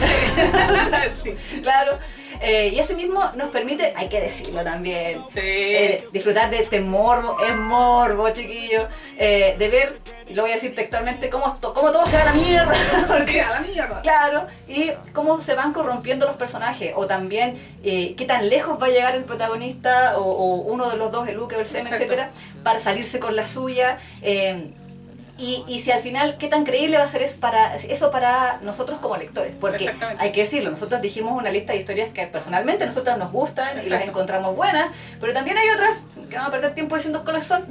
Sí. 1.24 1.36
claro. 1.62 1.98
Eh, 2.42 2.70
y 2.74 2.80
ese 2.80 2.96
mismo 2.96 3.22
nos 3.36 3.50
permite, 3.50 3.94
hay 3.98 4.08
que 4.08 4.22
decirlo 4.22 4.64
también, 4.64 5.22
Sí. 5.30 5.40
eh, 5.44 6.08
disfrutar 6.14 6.50
de 6.50 6.60
este 6.62 6.80
morbo, 6.80 7.36
es 7.46 7.54
morbo, 7.56 8.30
chiquillo, 8.30 8.88
eh, 9.18 9.56
de 9.60 9.68
ver, 9.68 10.00
y 10.28 10.34
lo 10.36 10.44
voy 10.44 10.52
a 10.52 10.54
decir 10.56 10.74
textualmente, 10.74 11.30
cómo, 11.30 11.54
cómo 11.74 11.92
todo 11.92 12.06
se 12.06 12.16
va 12.16 12.22
a 12.22 12.26
la 12.26 12.34
mierda. 12.34 12.74
porque- 13.08 13.32
Sí, 13.34 13.40
a 13.40 13.50
la 13.50 13.60
mierda. 13.60 14.02
Claro, 14.02 14.48
y 14.70 14.92
cómo 15.12 15.42
se 15.42 15.54
van 15.56 15.74
corrompiendo 15.74 16.26
los 16.28 16.38
personajes, 16.38 16.94
o 16.96 17.08
también 17.08 17.58
qué 17.84 18.26
tan 18.26 18.48
lejos 18.48 18.82
va 18.82 18.86
a 18.86 18.90
llegar 18.90 19.16
el 19.16 19.26
protagonista, 19.26 20.18
o, 20.18 20.22
o 20.24 20.46
uno 20.62 20.90
de 20.90 20.96
los 20.96 21.12
dos, 21.12 21.28
el 21.28 21.36
Luke 21.36 21.58
o 21.58 21.60
el 21.60 21.66
Sem, 21.68 21.86
etcétera, 21.88 22.32
para 22.64 22.80
salirse 22.80 23.20
con 23.20 23.36
la 23.36 23.48
suya. 23.50 23.98
eh, 24.22 24.72
y, 25.40 25.64
y 25.68 25.80
si 25.80 25.92
al 25.92 26.02
final, 26.02 26.38
qué 26.38 26.48
tan 26.48 26.66
creíble 26.66 26.98
va 26.98 27.06
a 27.06 27.08
ser 27.08 27.22
eso 27.22 27.40
para, 27.40 27.76
eso 27.76 28.12
para 28.12 28.60
nosotros 28.62 29.00
como 29.00 29.16
lectores. 29.16 29.56
Porque 29.60 29.92
hay 30.18 30.32
que 30.32 30.42
decirlo, 30.42 30.70
nosotros 30.72 31.02
dijimos 31.02 31.34
una 31.34 31.50
lista 31.50 31.74
de 31.74 31.80
historias 31.80 32.10
que 32.10 32.28
personalmente 32.28 32.84
a 32.84 32.88
nosotros 32.88 33.18
nos 33.18 33.32
gustan 33.32 33.80
y 33.84 33.90
las 33.90 34.04
encontramos 34.04 34.56
buenas, 34.56 34.90
pero 35.20 35.34
también 35.34 35.58
hay 35.58 35.70
otras 35.70 36.04
que 36.30 36.36
no 36.36 36.44
vamos 36.44 36.48
a 36.48 36.52
perder 36.52 36.76
tiempo 36.76 36.96
diciendo 36.96 37.24
cuáles 37.24 37.46
son, 37.48 37.66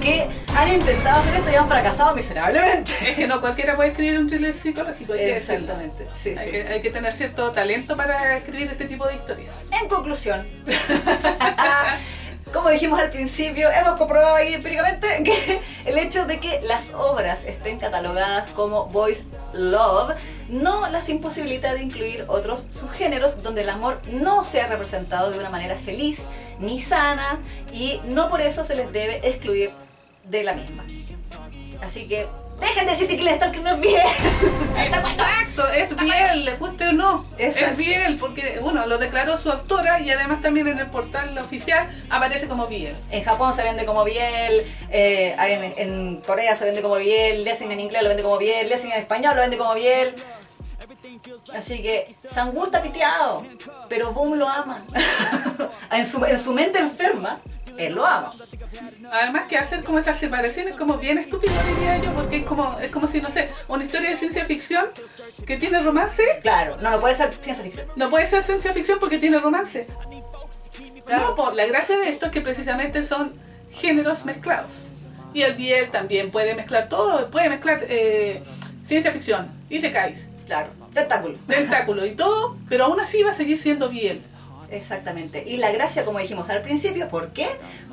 que 0.00 0.28
han 0.56 0.72
intentado 0.72 1.20
hacer 1.20 1.34
esto 1.34 1.50
y 1.50 1.54
han 1.54 1.68
fracasado 1.68 2.14
miserablemente. 2.14 2.92
Es 3.08 3.16
que 3.16 3.26
no 3.26 3.40
cualquiera 3.40 3.76
puede 3.76 3.90
escribir 3.90 4.18
un 4.18 4.28
thriller 4.28 4.52
psicológico, 4.52 5.14
hay 5.14 5.18
que 5.18 5.34
decirlo. 5.34 5.72
Exactamente, 5.72 6.06
sí, 6.14 6.34
Hay, 6.36 6.46
sí. 6.46 6.50
que, 6.52 6.62
hay 6.62 6.82
que 6.82 6.90
tener 6.90 7.12
cierto 7.12 7.50
talento 7.52 7.96
para 7.96 8.36
escribir 8.36 8.70
este 8.70 8.84
tipo 8.84 9.06
de 9.06 9.14
historias. 9.14 9.66
En 9.82 9.88
conclusión, 9.88 10.46
como 12.52 12.70
dijimos 12.70 12.98
al 12.98 13.10
principio, 13.10 13.70
hemos 13.70 13.96
comprobado 13.96 14.34
ahí 14.34 14.54
empíricamente 14.54 15.06
que 15.24 15.60
el 15.86 15.98
hecho 15.98 16.26
de 16.26 16.40
que 16.40 16.60
las 16.62 16.90
obras 16.94 17.44
estén 17.44 17.78
catalogadas 17.78 18.48
como 18.50 18.86
Boys 18.86 19.24
Love 19.52 20.14
no 20.48 20.88
las 20.88 21.08
imposibilita 21.08 21.74
de 21.74 21.82
incluir 21.82 22.24
otros 22.28 22.64
subgéneros 22.70 23.42
donde 23.42 23.62
el 23.62 23.68
amor 23.68 24.00
no 24.10 24.44
sea 24.44 24.66
representado 24.66 25.30
de 25.30 25.38
una 25.38 25.50
manera 25.50 25.76
feliz 25.76 26.20
ni 26.58 26.80
sana 26.80 27.38
y 27.72 28.00
no 28.06 28.28
por 28.28 28.40
eso 28.40 28.64
se 28.64 28.74
les 28.74 28.92
debe 28.92 29.26
excluir 29.28 29.70
de 30.24 30.42
la 30.42 30.54
misma. 30.54 30.84
Así 31.82 32.08
que 32.08 32.26
dejen 32.60 32.86
de 32.86 32.92
decir 32.92 33.08
que 33.08 33.16
Killing 33.16 33.36
Stalker 33.36 33.62
no 33.62 33.74
es 33.74 33.80
bien. 33.80 34.02
Exacto, 34.76 35.68
es 35.72 35.96
Biel, 35.96 36.44
le 36.44 36.56
guste 36.56 36.88
o 36.88 36.92
no. 36.92 37.24
Exacto. 37.38 37.70
Es 37.70 37.76
Biel, 37.76 38.16
porque 38.16 38.58
bueno, 38.62 38.86
lo 38.86 38.98
declaró 38.98 39.36
su 39.36 39.50
autora 39.50 40.00
y 40.00 40.10
además 40.10 40.40
también 40.40 40.68
en 40.68 40.78
el 40.78 40.90
portal 40.90 41.36
oficial 41.38 41.88
aparece 42.08 42.46
como 42.46 42.66
Biel. 42.66 42.96
En 43.10 43.24
Japón 43.24 43.54
se 43.54 43.62
vende 43.62 43.84
como 43.84 44.04
Biel, 44.04 44.66
eh, 44.90 45.34
en, 45.38 45.88
en 45.88 46.16
Corea 46.20 46.56
se 46.56 46.64
vende 46.64 46.82
como 46.82 46.96
Biel, 46.96 47.44
Lessing 47.44 47.72
en 47.72 47.80
inglés 47.80 48.02
lo 48.02 48.08
vende 48.08 48.22
como 48.22 48.38
Biel, 48.38 48.68
Lessing 48.68 48.92
en 48.92 48.98
español 48.98 49.34
lo 49.36 49.42
vende 49.42 49.58
como 49.58 49.74
Biel. 49.74 50.14
Así 51.54 51.82
que 51.82 52.12
Sangu 52.30 52.64
está 52.64 52.82
piteado, 52.82 53.44
pero 53.88 54.12
Boom 54.12 54.38
lo 54.38 54.48
ama. 54.48 54.80
en, 55.92 56.06
su, 56.06 56.24
en 56.24 56.38
su 56.38 56.52
mente 56.52 56.78
enferma, 56.78 57.38
él 57.78 57.94
lo 57.94 58.06
ama. 58.06 58.30
Además 59.12 59.46
que 59.46 59.56
hacer 59.58 59.82
como 59.84 59.98
esas 59.98 60.18
separaciones 60.18 60.74
como 60.76 60.98
bien 60.98 61.18
estúpido 61.18 61.52
diría 61.76 61.98
yo, 61.98 62.12
porque 62.14 62.38
es 62.38 62.44
como, 62.44 62.78
es 62.78 62.90
como 62.90 63.06
si, 63.06 63.20
no 63.20 63.30
sé, 63.30 63.48
una 63.68 63.84
historia 63.84 64.10
de 64.10 64.16
ciencia 64.16 64.44
ficción 64.44 64.86
que 65.46 65.56
tiene 65.56 65.80
romance, 65.82 66.22
Claro, 66.42 66.76
no, 66.80 66.90
no 66.90 67.00
puede 67.00 67.14
ser 67.14 67.32
ciencia 67.42 67.64
ficción. 67.64 67.86
no 67.96 68.10
puede 68.10 68.26
ser 68.26 68.42
ciencia 68.42 68.72
ficción 68.72 68.98
porque 68.98 69.18
tiene 69.18 69.38
romance. 69.38 69.86
No, 71.08 71.34
pues 71.34 71.56
la 71.56 71.66
gracia 71.66 71.98
de 71.98 72.08
esto 72.10 72.26
es 72.26 72.32
que 72.32 72.40
precisamente 72.40 73.02
son 73.02 73.32
géneros 73.70 74.24
mezclados. 74.24 74.86
Y 75.34 75.42
el 75.42 75.54
Biel 75.54 75.90
también 75.90 76.30
puede 76.30 76.54
mezclar 76.54 76.88
todo, 76.88 77.30
puede 77.30 77.48
mezclar 77.48 77.80
eh, 77.88 78.42
ciencia 78.82 79.10
ficción, 79.12 79.48
isekais, 79.68 80.28
Claro, 80.46 80.70
tentáculo. 80.92 81.38
tentáculo 81.48 82.04
y 82.06 82.12
todo, 82.12 82.56
pero 82.68 82.84
aún 82.86 82.98
así 83.00 83.22
va 83.22 83.30
a 83.30 83.34
seguir 83.34 83.56
siendo 83.56 83.88
Biel. 83.88 84.22
Exactamente. 84.70 85.44
Y 85.46 85.56
la 85.56 85.72
gracia, 85.72 86.04
como 86.04 86.18
dijimos 86.18 86.48
al 86.48 86.62
principio, 86.62 87.08
¿por 87.08 87.30
qué? 87.32 87.48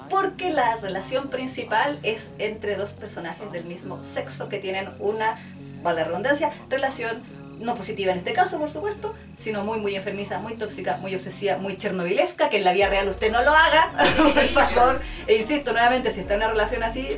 Porque 0.10 0.52
la 0.52 0.76
relación 0.78 1.30
principal 1.30 1.98
es 2.04 2.30
entre 2.38 2.76
dos 2.76 2.94
personajes 2.94 3.52
del 3.52 3.66
mismo 3.66 4.04
sexo 4.04 4.48
que 4.48 4.60
tienen 4.60 4.90
una, 5.00 5.38
vale 5.82 6.02
la 6.02 6.08
redundancia, 6.08 6.52
relación 6.70 7.22
no 7.60 7.76
positiva 7.76 8.12
en 8.12 8.20
este 8.20 8.34
caso, 8.34 8.60
por 8.60 8.70
supuesto, 8.70 9.16
sino 9.36 9.64
muy, 9.64 9.80
muy 9.80 9.96
enfermiza, 9.96 10.38
muy 10.40 10.54
tóxica, 10.56 10.98
muy 10.98 11.16
obsesiva, 11.16 11.58
muy 11.58 11.78
chernobilesca, 11.78 12.50
que 12.50 12.58
en 12.58 12.64
la 12.64 12.74
vida 12.74 12.88
real 12.88 13.08
usted 13.08 13.32
no 13.32 13.42
lo 13.42 13.52
haga, 13.52 13.92
por 14.34 14.46
favor. 14.46 15.02
E 15.26 15.38
insisto, 15.38 15.72
nuevamente, 15.74 16.14
si 16.14 16.20
está 16.20 16.36
en 16.36 16.42
una 16.42 16.50
relación 16.50 16.84
así, 16.84 17.18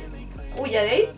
huya 0.56 0.82
de 0.82 0.90
ahí. 0.90 1.08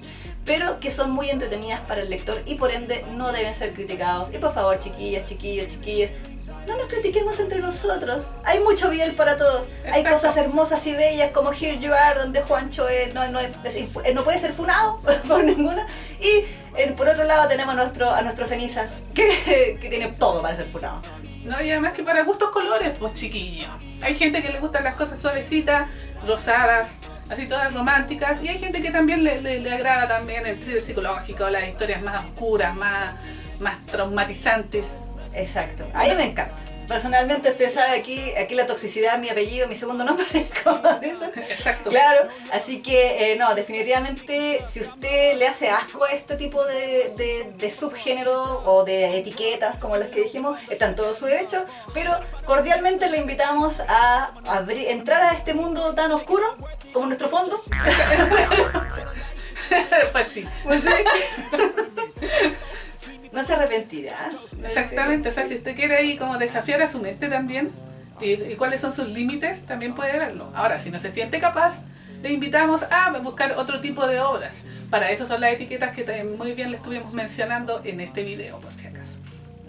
Pero 0.44 0.80
que 0.80 0.90
son 0.90 1.12
muy 1.12 1.30
entretenidas 1.30 1.80
para 1.82 2.00
el 2.00 2.10
lector 2.10 2.42
y 2.46 2.56
por 2.56 2.72
ende 2.72 3.04
no 3.16 3.30
deben 3.30 3.54
ser 3.54 3.72
criticados. 3.74 4.34
Y 4.34 4.38
por 4.38 4.52
favor, 4.52 4.76
chiquillas, 4.80 5.24
chiquillos, 5.24 5.68
chiquillas, 5.68 6.10
no 6.66 6.76
nos 6.76 6.86
critiquemos 6.86 7.38
entre 7.40 7.58
nosotros. 7.60 8.26
Hay 8.44 8.60
mucho 8.60 8.88
bien 8.90 9.14
para 9.16 9.36
todos. 9.36 9.66
Hay 9.92 10.04
cosas 10.04 10.36
hermosas 10.36 10.86
y 10.86 10.92
bellas 10.94 11.30
como 11.32 11.52
Here 11.52 11.78
You 11.78 11.92
Are, 11.92 12.18
donde 12.18 12.42
Juancho 12.42 12.88
es- 12.88 13.12
no, 13.14 13.26
no, 13.28 13.40
es- 13.40 13.52
es 13.64 14.14
no 14.14 14.24
puede 14.24 14.38
ser 14.38 14.52
funado 14.52 14.98
por 15.28 15.44
ninguna. 15.44 15.86
Y 16.20 16.44
eh, 16.76 16.94
por 16.96 17.08
otro 17.08 17.24
lado 17.24 17.48
tenemos 17.48 17.74
a, 17.74 17.76
nuestro, 17.76 18.10
a 18.10 18.22
nuestros 18.22 18.48
cenizas, 18.48 19.02
que, 19.14 19.78
que 19.80 19.88
tiene 19.88 20.08
todo 20.12 20.40
para 20.42 20.56
ser 20.56 20.66
funado. 20.66 21.00
No, 21.44 21.60
y 21.60 21.70
además 21.70 21.92
que 21.92 22.04
para 22.04 22.22
gustos 22.22 22.50
colores, 22.50 22.92
pues 22.98 23.14
chiquillo. 23.14 23.66
Hay 24.00 24.14
gente 24.14 24.42
que 24.42 24.50
le 24.50 24.60
gustan 24.60 24.84
las 24.84 24.94
cosas 24.94 25.18
suavecitas, 25.18 25.88
rosadas, 26.26 26.96
así 27.30 27.46
todas 27.46 27.74
románticas, 27.74 28.42
y 28.42 28.48
hay 28.48 28.58
gente 28.58 28.80
que 28.80 28.90
también 28.90 29.24
le, 29.24 29.40
le- 29.40 29.58
le 29.60 29.72
agrada 29.72 30.06
también 30.06 30.46
el 30.46 30.58
thriller 30.60 30.80
psicológico, 30.80 31.48
las 31.50 31.66
historias 31.68 32.00
más 32.02 32.24
oscuras, 32.24 32.74
más, 32.76 33.14
más 33.58 33.76
traumatizantes. 33.86 34.92
Exacto. 35.34 35.86
A 35.94 36.04
mí 36.04 36.14
me 36.16 36.24
encanta. 36.24 36.54
Personalmente, 36.88 37.50
usted 37.52 37.72
sabe 37.72 37.92
aquí, 37.92 38.34
aquí 38.36 38.54
la 38.54 38.66
toxicidad, 38.66 39.16
mi 39.16 39.30
apellido, 39.30 39.66
mi 39.68 39.74
segundo 39.74 40.04
nombre, 40.04 40.26
como 40.64 40.92
dicen. 40.98 41.30
Exacto. 41.48 41.88
Claro, 41.90 42.28
así 42.52 42.82
que 42.82 43.32
eh, 43.32 43.36
no, 43.36 43.54
definitivamente 43.54 44.62
si 44.70 44.80
usted 44.80 45.36
le 45.38 45.46
hace 45.46 45.70
asco 45.70 46.04
a 46.04 46.10
este 46.12 46.34
tipo 46.36 46.62
de, 46.66 47.10
de- 47.16 47.52
de 47.56 47.70
subgénero 47.70 48.62
o 48.66 48.84
de 48.84 49.16
etiquetas 49.16 49.78
como 49.78 49.96
las 49.96 50.08
que 50.08 50.22
dijimos, 50.22 50.58
está 50.68 50.86
en 50.86 50.96
todo 50.96 51.14
su 51.14 51.24
derecho, 51.26 51.64
pero 51.94 52.18
cordialmente 52.44 53.08
le 53.08 53.18
invitamos 53.18 53.80
a 53.88 54.32
abrir- 54.44 54.88
entrar 54.88 55.22
a 55.22 55.32
este 55.32 55.54
mundo 55.54 55.94
tan 55.94 56.12
oscuro 56.12 56.56
como 56.92 57.06
nuestro 57.06 57.28
fondo. 57.28 57.62
pues 60.12 60.28
sí. 60.28 60.46
Pues 60.64 60.82
sí. 60.82 60.90
No 63.32 63.42
se 63.42 63.54
arrepentirá. 63.54 64.30
Exactamente, 64.64 65.28
o 65.30 65.32
sea, 65.32 65.46
si 65.46 65.54
usted 65.54 65.74
quiere 65.74 65.96
ahí 65.96 66.16
como 66.16 66.36
desafiar 66.38 66.82
a 66.82 66.86
su 66.86 67.00
mente 67.00 67.28
también 67.28 67.70
y, 68.20 68.32
y 68.32 68.54
cuáles 68.56 68.80
son 68.80 68.92
sus 68.92 69.08
límites, 69.08 69.62
también 69.62 69.94
puede 69.94 70.18
verlo. 70.18 70.52
Ahora, 70.54 70.78
si 70.78 70.90
no 70.90 71.00
se 71.00 71.10
siente 71.10 71.40
capaz, 71.40 71.80
le 72.22 72.32
invitamos 72.32 72.84
a 72.84 73.10
buscar 73.18 73.54
otro 73.56 73.80
tipo 73.80 74.06
de 74.06 74.20
obras. 74.20 74.64
Para 74.90 75.10
eso 75.10 75.26
son 75.26 75.40
las 75.40 75.52
etiquetas 75.52 75.90
que 75.90 76.24
muy 76.24 76.52
bien 76.52 76.70
le 76.70 76.76
estuvimos 76.76 77.12
mencionando 77.12 77.80
en 77.84 78.00
este 78.00 78.22
video, 78.22 78.60
por 78.60 78.72
si 78.74 78.86
acaso. 78.86 79.18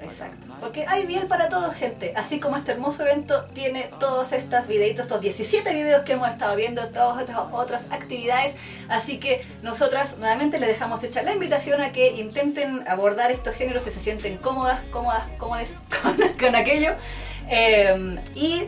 Exacto. 0.03 0.47
Porque 0.59 0.85
hay 0.87 1.05
bien 1.05 1.27
para 1.27 1.49
todos, 1.49 1.75
gente. 1.75 2.13
Así 2.15 2.39
como 2.39 2.57
este 2.57 2.71
hermoso 2.71 3.03
evento 3.03 3.45
tiene 3.53 3.89
todos 3.99 4.31
estos 4.31 4.67
videitos, 4.67 5.05
estos 5.05 5.21
17 5.21 5.73
videos 5.73 6.03
que 6.03 6.13
hemos 6.13 6.29
estado 6.29 6.55
viendo, 6.55 6.87
todas 6.89 7.21
estas 7.21 7.37
otras 7.51 7.83
actividades. 7.89 8.55
Así 8.89 9.17
que 9.17 9.45
nosotras 9.61 10.17
nuevamente 10.17 10.59
les 10.59 10.69
dejamos 10.69 11.03
hecha 11.03 11.21
la 11.21 11.33
invitación 11.33 11.81
a 11.81 11.91
que 11.91 12.11
intenten 12.13 12.87
abordar 12.87 13.31
estos 13.31 13.55
géneros 13.55 13.83
si 13.83 13.91
se 13.91 13.99
sienten 13.99 14.37
cómodas, 14.37 14.79
cómodas, 14.91 15.23
cómodas 15.37 15.77
con, 16.01 16.17
con 16.39 16.55
aquello. 16.55 16.95
Eh, 17.49 18.17
y 18.35 18.63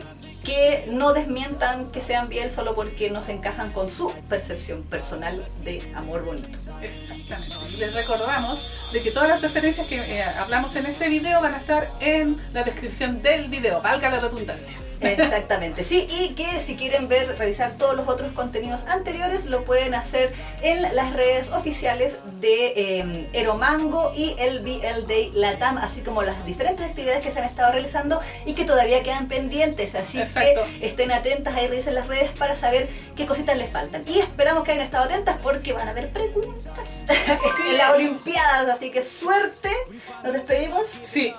que 0.45 0.86
no 0.91 1.12
desmientan 1.12 1.91
que 1.91 2.02
sean 2.02 2.30
bien 2.30 2.52
solo 2.52 2.76
porque 2.76 3.10
no 3.10 3.21
se 3.21 3.34
encajan 3.34 3.74
con 3.74 3.89
su 3.89 4.13
percepción 4.30 4.84
personal 4.84 5.43
de 5.63 5.82
amor 5.95 6.24
bonito. 6.24 6.58
Exactamente. 6.82 7.78
Les 7.80 7.93
recordamos 7.93 8.85
de 8.95 9.01
que 9.01 9.12
todas 9.12 9.27
las 9.27 9.41
referencias 9.41 9.88
que 9.88 9.97
eh, 9.97 10.23
hablamos 10.39 10.73
en 10.77 10.86
este 10.86 11.10
video 11.10 11.41
van 11.41 11.53
a 11.53 11.58
estar 11.58 11.91
en 11.99 12.41
la 12.53 12.63
descripción 12.63 13.21
del 13.21 13.49
video, 13.49 13.81
valga 13.81 14.10
la 14.10 14.21
redundancia. 14.21 14.77
Exactamente, 15.01 15.84
sí, 15.84 16.08
y 16.10 16.34
que 16.34 16.60
si 16.62 16.75
quieren 16.75 17.08
ver, 17.08 17.38
revisar 17.38 17.73
todos 17.77 17.95
los 17.95 18.08
otros 18.08 18.31
contenidos 18.31 18.86
anteriores, 18.86 19.45
lo 19.45 19.63
pueden 19.65 19.93
hacer 19.93 20.34
en 20.62 20.81
las 20.81 21.13
redes 21.13 21.49
oficiales 21.49 22.17
de 22.39 22.73
eh, 22.75 23.29
Eromango 23.34 24.12
y 24.15 24.36
el 24.39 24.60
BL 24.60 25.05
Day 25.08 25.31
Latam, 25.36 25.77
así 25.77 26.01
como 26.01 26.23
las 26.23 26.45
diferentes 26.45 26.86
actividades 26.86 27.23
que 27.23 27.31
se 27.31 27.39
han 27.39 27.45
estado 27.45 27.71
realizando 27.71 28.19
y 28.45 28.53
que 28.53 28.65
todavía 28.65 29.03
quedan 29.03 29.27
pendientes. 29.27 29.95
Así 29.95 30.19
Exacto. 30.19 30.62
que 30.79 30.88
estén 30.88 31.12
atentas 31.12 31.55
ahí, 31.55 31.67
revisen 31.67 31.95
las 31.95 32.08
redes 32.08 32.31
para 32.31 32.55
saber 32.55 32.88
qué 33.15 33.25
cositas 33.25 33.58
les 33.58 33.69
faltan. 33.69 34.03
Y 34.08 34.19
esperamos 34.19 34.63
que 34.63 34.71
hayan 34.71 34.86
estado 34.86 35.05
atentas 35.05 35.38
porque 35.41 35.73
van 35.73 35.88
a 35.88 35.91
haber 35.91 36.12
preguntas 36.12 37.03
en 37.69 37.77
las 37.77 37.91
Olimpiadas, 37.91 38.67
así 38.69 38.85
que 38.91 39.04
suerte. 39.04 39.69
Nos 40.24 40.34
despedimos. 40.34 40.89
Sí, 40.89 41.34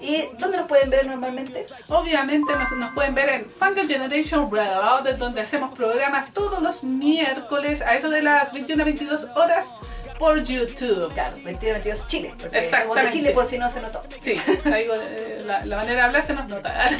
¿Y 0.00 0.24
dónde 0.38 0.56
nos 0.56 0.66
pueden 0.66 0.88
ver 0.88 1.06
normalmente? 1.06 1.66
Obviamente 1.88 2.50
nos, 2.54 2.72
nos 2.72 2.94
pueden 2.94 3.14
ver 3.14 3.28
en 3.28 3.50
Fangirl 3.50 3.86
Generation 3.86 4.50
Radio, 4.50 5.16
donde 5.18 5.42
hacemos 5.42 5.76
programas 5.76 6.32
todos 6.32 6.62
los 6.62 6.82
miércoles 6.82 7.82
a 7.82 7.94
eso 7.94 8.08
de 8.08 8.22
las 8.22 8.52
21 8.52 8.82
a 8.82 8.86
22 8.86 9.26
horas 9.36 9.74
por 10.18 10.42
YouTube. 10.42 11.12
Claro, 11.12 11.36
21 11.44 11.74
22 11.74 12.06
Chile, 12.06 12.34
porque 12.38 12.48
somos 12.48 12.52
de 12.52 12.58
Exactamente. 12.58 13.12
Chile 13.12 13.30
por 13.32 13.44
si 13.44 13.58
no 13.58 13.68
se 13.68 13.80
notó. 13.82 14.00
Sí, 14.20 14.32
eh, 14.64 15.42
la, 15.44 15.66
la 15.66 15.76
manera 15.76 15.96
de 15.96 16.00
hablar 16.00 16.22
se 16.22 16.32
nos 16.32 16.48
nota. 16.48 16.72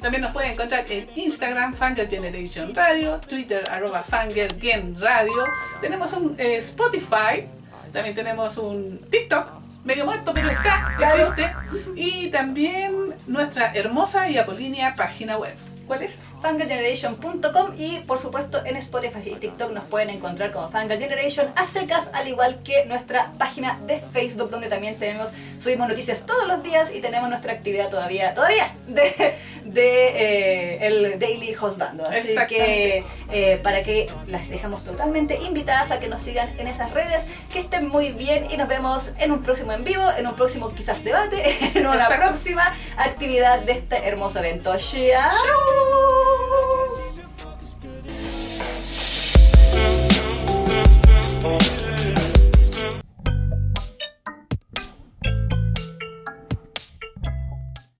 También 0.00 0.22
nos 0.22 0.32
pueden 0.32 0.52
encontrar 0.52 0.84
en 0.90 1.08
Instagram, 1.14 1.74
Fangirl 1.74 2.08
Generation 2.08 2.74
Radio, 2.74 3.20
Twitter, 3.20 3.62
arroba 3.70 4.02
Fangirl 4.02 4.60
Gen 4.60 5.00
Radio. 5.00 5.44
Tenemos 5.80 6.12
un 6.12 6.34
eh, 6.38 6.56
Spotify, 6.56 7.46
también 7.92 8.14
tenemos 8.14 8.56
un 8.56 9.00
TikTok, 9.10 9.46
medio 9.84 10.04
muerto, 10.04 10.32
pero 10.34 10.50
está, 10.50 10.96
existe. 11.00 11.52
Y 11.96 12.28
también 12.28 13.14
nuestra 13.26 13.72
hermosa 13.74 14.28
y 14.28 14.38
apolínea 14.38 14.94
página 14.94 15.36
web. 15.38 15.54
¿Cuál 15.86 16.02
es? 16.02 16.18
fangirlgeneration.com 16.40 17.74
y 17.78 18.00
por 18.00 18.18
supuesto 18.18 18.60
en 18.64 18.76
Spotify 18.76 19.20
y 19.26 19.34
TikTok 19.36 19.70
nos 19.72 19.84
pueden 19.84 20.10
encontrar 20.10 20.50
como 20.50 20.68
Fangirl 20.68 20.98
Generation 21.00 21.52
a 21.54 21.66
secas, 21.66 22.08
al 22.12 22.26
igual 22.28 22.60
que 22.64 22.84
nuestra 22.86 23.32
página 23.38 23.78
de 23.86 24.00
Facebook 24.12 24.50
donde 24.50 24.68
también 24.68 24.98
tenemos, 24.98 25.32
subimos 25.58 25.88
noticias 25.88 26.26
todos 26.26 26.46
los 26.48 26.62
días 26.62 26.92
y 26.92 27.00
tenemos 27.00 27.28
nuestra 27.28 27.52
actividad 27.52 27.88
todavía, 27.90 28.34
todavía, 28.34 28.74
de, 28.88 29.34
de 29.64 30.08
eh, 30.08 30.86
el 30.86 31.18
Daily 31.20 31.54
Hostbando. 31.54 32.04
Así 32.06 32.34
que 32.48 33.04
eh, 33.30 33.60
para 33.62 33.82
que 33.84 34.10
las 34.26 34.48
dejamos 34.48 34.84
totalmente 34.84 35.38
invitadas 35.42 35.90
a 35.92 36.00
que 36.00 36.08
nos 36.08 36.22
sigan 36.22 36.52
en 36.58 36.66
esas 36.66 36.90
redes, 36.90 37.22
que 37.52 37.60
estén 37.60 37.88
muy 37.88 38.10
bien 38.10 38.48
y 38.50 38.56
nos 38.56 38.66
vemos 38.68 39.12
en 39.20 39.30
un 39.30 39.42
próximo 39.42 39.72
en 39.72 39.84
vivo, 39.84 40.02
en 40.18 40.26
un 40.26 40.34
próximo 40.34 40.74
quizás 40.74 41.04
debate, 41.04 41.56
en 41.78 41.86
una 41.86 42.02
Exacto. 42.02 42.26
próxima 42.26 42.74
actividad 42.96 43.60
de 43.60 43.72
este 43.72 44.08
hermoso 44.08 44.40
evento. 44.40 44.74
¡Chao! 44.76 45.71
Oh. 51.44 51.81